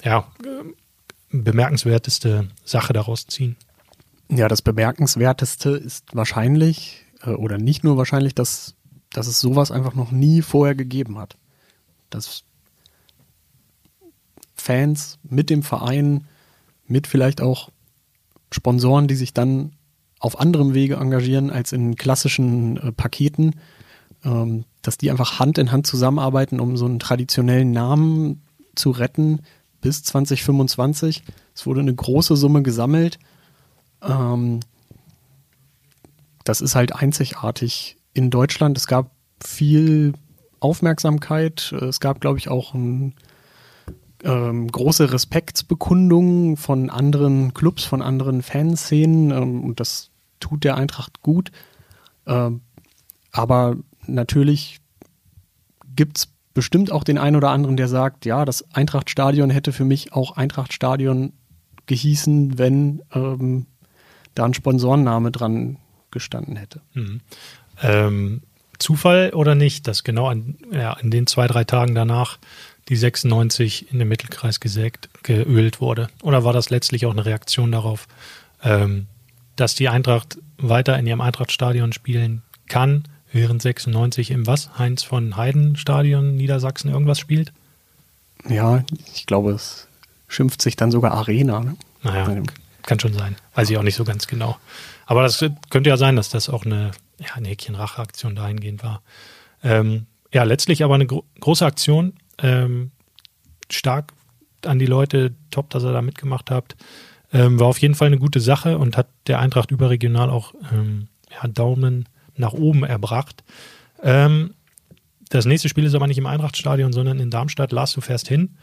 ja, 0.03 0.27
bemerkenswerteste 1.43 2.47
Sache 2.63 2.93
daraus 2.93 3.27
ziehen? 3.27 3.55
Ja, 4.29 4.47
das 4.47 4.61
bemerkenswerteste 4.61 5.69
ist 5.71 6.15
wahrscheinlich, 6.15 7.05
äh, 7.21 7.31
oder 7.31 7.57
nicht 7.57 7.83
nur 7.83 7.97
wahrscheinlich, 7.97 8.33
dass 8.33 8.75
dass 9.15 9.27
es 9.27 9.39
sowas 9.39 9.71
einfach 9.71 9.95
noch 9.95 10.11
nie 10.11 10.41
vorher 10.41 10.75
gegeben 10.75 11.17
hat. 11.17 11.37
Dass 12.09 12.43
Fans 14.55 15.19
mit 15.23 15.49
dem 15.49 15.63
Verein, 15.63 16.27
mit 16.85 17.07
vielleicht 17.07 17.41
auch 17.41 17.69
Sponsoren, 18.51 19.07
die 19.07 19.15
sich 19.15 19.33
dann 19.33 19.73
auf 20.19 20.39
anderem 20.39 20.73
Wege 20.73 20.95
engagieren 20.95 21.49
als 21.49 21.71
in 21.71 21.95
klassischen 21.95 22.77
äh, 22.77 22.91
Paketen, 22.91 23.55
ähm, 24.23 24.65
dass 24.81 24.97
die 24.97 25.11
einfach 25.11 25.39
Hand 25.39 25.57
in 25.57 25.71
Hand 25.71 25.87
zusammenarbeiten, 25.87 26.59
um 26.59 26.77
so 26.77 26.85
einen 26.85 26.99
traditionellen 26.99 27.71
Namen 27.71 28.41
zu 28.75 28.91
retten 28.91 29.41
bis 29.85 30.01
2025. 30.01 31.21
Es 31.53 31.67
wurde 31.67 31.81
eine 31.81 31.93
große 31.93 32.35
Summe 32.35 32.63
gesammelt. 32.63 33.19
Ähm, 34.01 34.61
das 36.43 36.59
ist 36.59 36.73
halt 36.73 36.95
einzigartig 36.95 37.95
in 38.15 38.31
Deutschland. 38.31 38.79
Es 38.79 38.87
gab 38.87 39.11
viel 39.45 40.13
Aufmerksamkeit. 40.59 41.71
Es 41.71 41.99
gab, 41.99 42.19
glaube 42.19 42.39
ich, 42.39 42.49
auch 42.49 42.73
ein, 42.73 43.13
ähm, 44.23 44.71
große 44.71 45.13
Respektsbekundungen 45.13 46.57
von 46.57 46.89
anderen 46.89 47.53
Clubs, 47.53 47.83
von 47.83 48.01
anderen 48.01 48.41
Fanszenen. 48.41 49.29
Ähm, 49.29 49.63
und 49.63 49.79
das 49.79 50.09
tut 50.39 50.63
der 50.63 50.77
Eintracht 50.77 51.21
gut. 51.21 51.51
Ähm, 52.25 52.61
aber 53.31 53.75
natürlich 54.07 54.79
gibt 55.95 56.17
es 56.17 56.34
bestimmt 56.55 56.91
auch 56.91 57.03
den 57.03 57.19
einen 57.19 57.35
oder 57.35 57.51
anderen, 57.51 57.77
der 57.77 57.87
sagt, 57.87 58.25
ja, 58.25 58.45
das 58.45 58.73
Eintrachtstadion 58.73 59.51
hätte 59.51 59.71
für 59.71 59.83
mich 59.83 60.13
auch 60.13 60.37
Eintrachtstadion 60.37 61.33
gehießen, 61.85 62.57
wenn 62.57 63.03
ähm, 63.13 63.67
da 64.33 64.45
ein 64.45 64.55
Sponsorenname 64.55 65.29
dran 65.29 65.77
gestanden 66.09 66.55
hätte. 66.55 66.81
Mhm. 66.93 67.21
Ähm, 67.83 68.41
Zufall 68.79 69.31
oder 69.33 69.53
nicht, 69.53 69.87
dass 69.87 70.03
genau 70.03 70.27
an, 70.27 70.57
ja, 70.71 70.93
in 70.93 71.11
den 71.11 71.27
zwei, 71.27 71.47
drei 71.47 71.65
Tagen 71.65 71.93
danach 71.93 72.39
die 72.87 72.95
96 72.95 73.91
in 73.91 73.99
den 73.99 74.07
Mittelkreis 74.07 74.59
gesägt, 74.59 75.09
geölt 75.23 75.81
wurde? 75.81 76.07
Oder 76.23 76.43
war 76.43 76.53
das 76.53 76.69
letztlich 76.69 77.05
auch 77.05 77.11
eine 77.11 77.25
Reaktion 77.25 77.71
darauf, 77.71 78.07
ähm, 78.63 79.07
dass 79.55 79.75
die 79.75 79.89
Eintracht 79.89 80.37
weiter 80.57 80.97
in 80.97 81.05
ihrem 81.05 81.21
Eintrachtstadion 81.21 81.93
spielen 81.93 82.43
kann, 82.67 83.03
während 83.35 83.61
96 83.61 84.31
im 84.31 84.47
was? 84.47 84.79
Heinz 84.79 85.03
von 85.03 85.35
Heiden 85.35 85.75
Stadion 85.75 86.35
Niedersachsen 86.35 86.89
irgendwas 86.89 87.19
spielt? 87.19 87.51
Ja, 88.47 88.83
ich 89.13 89.25
glaube, 89.25 89.51
es 89.51 89.87
schimpft 90.27 90.61
sich 90.61 90.75
dann 90.75 90.89
sogar 90.89 91.11
Arena. 91.11 91.59
Ne? 91.59 91.75
Naja, 92.01 92.43
kann 92.83 92.99
schon 92.99 93.13
sein. 93.13 93.35
Weiß 93.53 93.69
ich 93.69 93.77
auch 93.77 93.83
nicht 93.83 93.95
so 93.95 94.05
ganz 94.05 94.27
genau. 94.27 94.57
Aber 95.05 95.21
das 95.21 95.43
könnte 95.69 95.89
ja 95.89 95.97
sein, 95.97 96.15
dass 96.15 96.29
das 96.29 96.49
auch 96.49 96.65
eine, 96.65 96.91
ja, 97.19 97.33
eine 97.33 97.49
Häkchen-Rache-Aktion 97.49 98.35
dahingehend 98.35 98.83
war. 98.83 99.01
Ähm, 99.63 100.05
ja, 100.33 100.43
letztlich 100.43 100.83
aber 100.83 100.95
eine 100.95 101.05
gro 101.05 101.23
große 101.39 101.65
Aktion. 101.65 102.13
Ähm, 102.37 102.91
stark 103.69 104.13
an 104.65 104.79
die 104.79 104.85
Leute, 104.85 105.33
top, 105.51 105.69
dass 105.71 105.83
ihr 105.83 105.91
da 105.91 106.01
mitgemacht 106.01 106.51
habt. 106.51 106.75
Ähm, 107.33 107.59
war 107.59 107.67
auf 107.67 107.79
jeden 107.79 107.95
Fall 107.95 108.07
eine 108.07 108.17
gute 108.17 108.39
Sache 108.39 108.77
und 108.77 108.97
hat 108.97 109.07
der 109.27 109.39
Eintracht 109.39 109.71
überregional 109.71 110.29
auch 110.29 110.53
ähm, 110.71 111.07
ja, 111.31 111.47
Daumen 111.47 112.07
nach 112.37 112.53
oben 112.53 112.83
erbracht. 112.83 113.43
Ähm, 114.01 114.53
das 115.29 115.45
nächste 115.45 115.69
Spiel 115.69 115.85
ist 115.85 115.95
aber 115.95 116.07
nicht 116.07 116.17
im 116.17 116.27
Eintrachtstadion, 116.27 116.93
sondern 116.93 117.19
in 117.19 117.31
Darmstadt. 117.31 117.71
Lars, 117.71 117.93
du 117.93 118.01
fährst 118.01 118.27
hin. 118.27 118.57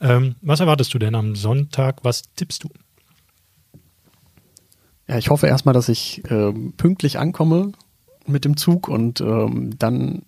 Ähm, 0.00 0.36
was 0.40 0.60
erwartest 0.60 0.92
du 0.94 0.98
denn 0.98 1.14
am 1.14 1.36
Sonntag? 1.36 2.04
Was 2.04 2.22
tippst 2.34 2.64
du? 2.64 2.70
Ja, 5.06 5.18
ich 5.18 5.30
hoffe 5.30 5.46
erstmal, 5.46 5.74
dass 5.74 5.88
ich 5.88 6.22
ähm, 6.30 6.74
pünktlich 6.76 7.18
ankomme 7.18 7.72
mit 8.26 8.44
dem 8.44 8.56
Zug 8.56 8.88
und 8.88 9.20
ähm, 9.20 9.78
dann 9.78 10.22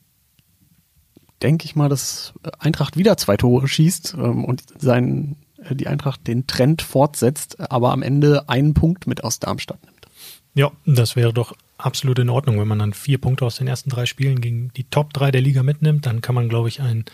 denke 1.43 1.67
ich 1.67 1.77
mal, 1.77 1.89
dass 1.89 2.33
Eintracht 2.59 2.97
wieder 2.97 3.17
zwei 3.17 3.37
Tore 3.37 3.69
schießt 3.69 4.15
ähm, 4.15 4.45
und 4.45 4.63
sein, 4.79 5.37
äh, 5.63 5.75
die 5.75 5.87
Eintracht 5.87 6.27
den 6.27 6.47
Trend 6.47 6.83
fortsetzt, 6.83 7.61
aber 7.71 7.93
am 7.93 8.03
Ende 8.03 8.49
einen 8.49 8.75
Punkt 8.75 9.07
mit 9.07 9.23
aus 9.23 9.39
Darmstadt 9.39 9.85
nimmt. 9.85 10.07
Ja, 10.55 10.73
das 10.87 11.15
wäre 11.15 11.33
doch 11.33 11.55
absolut 11.85 12.19
in 12.19 12.31
Ordnung. 12.31 12.59
Wenn 12.59 12.69
man 12.69 12.79
dann 12.79 12.93
vier 12.93 13.19
Punkte 13.19 13.45
aus 13.45 13.57
den 13.57 13.67
ersten 13.67 13.91
drei 13.91 14.07
Spielen 14.07 14.41
gegen 14.41 14.73
die 14.77 14.85
Top 14.85 15.13
3 15.13 15.31
der 15.31 15.41
Liga 15.41 15.63
mitnimmt, 15.63 16.07
dann 16.07 16.21
kann 16.21 16.35
man, 16.35 16.49
glaube 16.49 16.69
ich, 16.69 16.81
ein, 16.81 17.05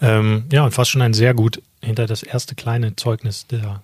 ähm, 0.00 0.44
ja, 0.52 0.68
fast 0.70 0.90
schon 0.90 1.02
ein 1.02 1.14
sehr 1.14 1.34
gut 1.34 1.62
hinter 1.82 2.06
das 2.06 2.22
erste 2.22 2.54
kleine 2.54 2.96
Zeugnis 2.96 3.46
der 3.46 3.82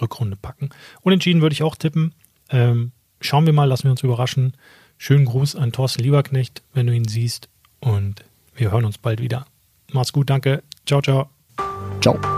Rückrunde 0.00 0.36
packen. 0.36 0.70
Unentschieden 1.02 1.42
würde 1.42 1.54
ich 1.54 1.62
auch 1.62 1.76
tippen. 1.76 2.14
Ähm, 2.50 2.92
schauen 3.20 3.46
wir 3.46 3.52
mal, 3.52 3.64
lassen 3.64 3.84
wir 3.84 3.90
uns 3.90 4.02
überraschen. 4.02 4.54
Schönen 4.96 5.24
Gruß 5.24 5.56
an 5.56 5.72
Thorsten 5.72 6.02
Lieberknecht, 6.02 6.62
wenn 6.74 6.86
du 6.86 6.94
ihn 6.94 7.06
siehst. 7.06 7.48
Und 7.80 8.24
wir 8.54 8.70
hören 8.70 8.84
uns 8.84 8.98
bald 8.98 9.20
wieder. 9.20 9.46
Mach's 9.92 10.12
gut, 10.12 10.30
danke. 10.30 10.62
Ciao, 10.86 11.00
ciao. 11.00 11.30
Ciao. 12.00 12.37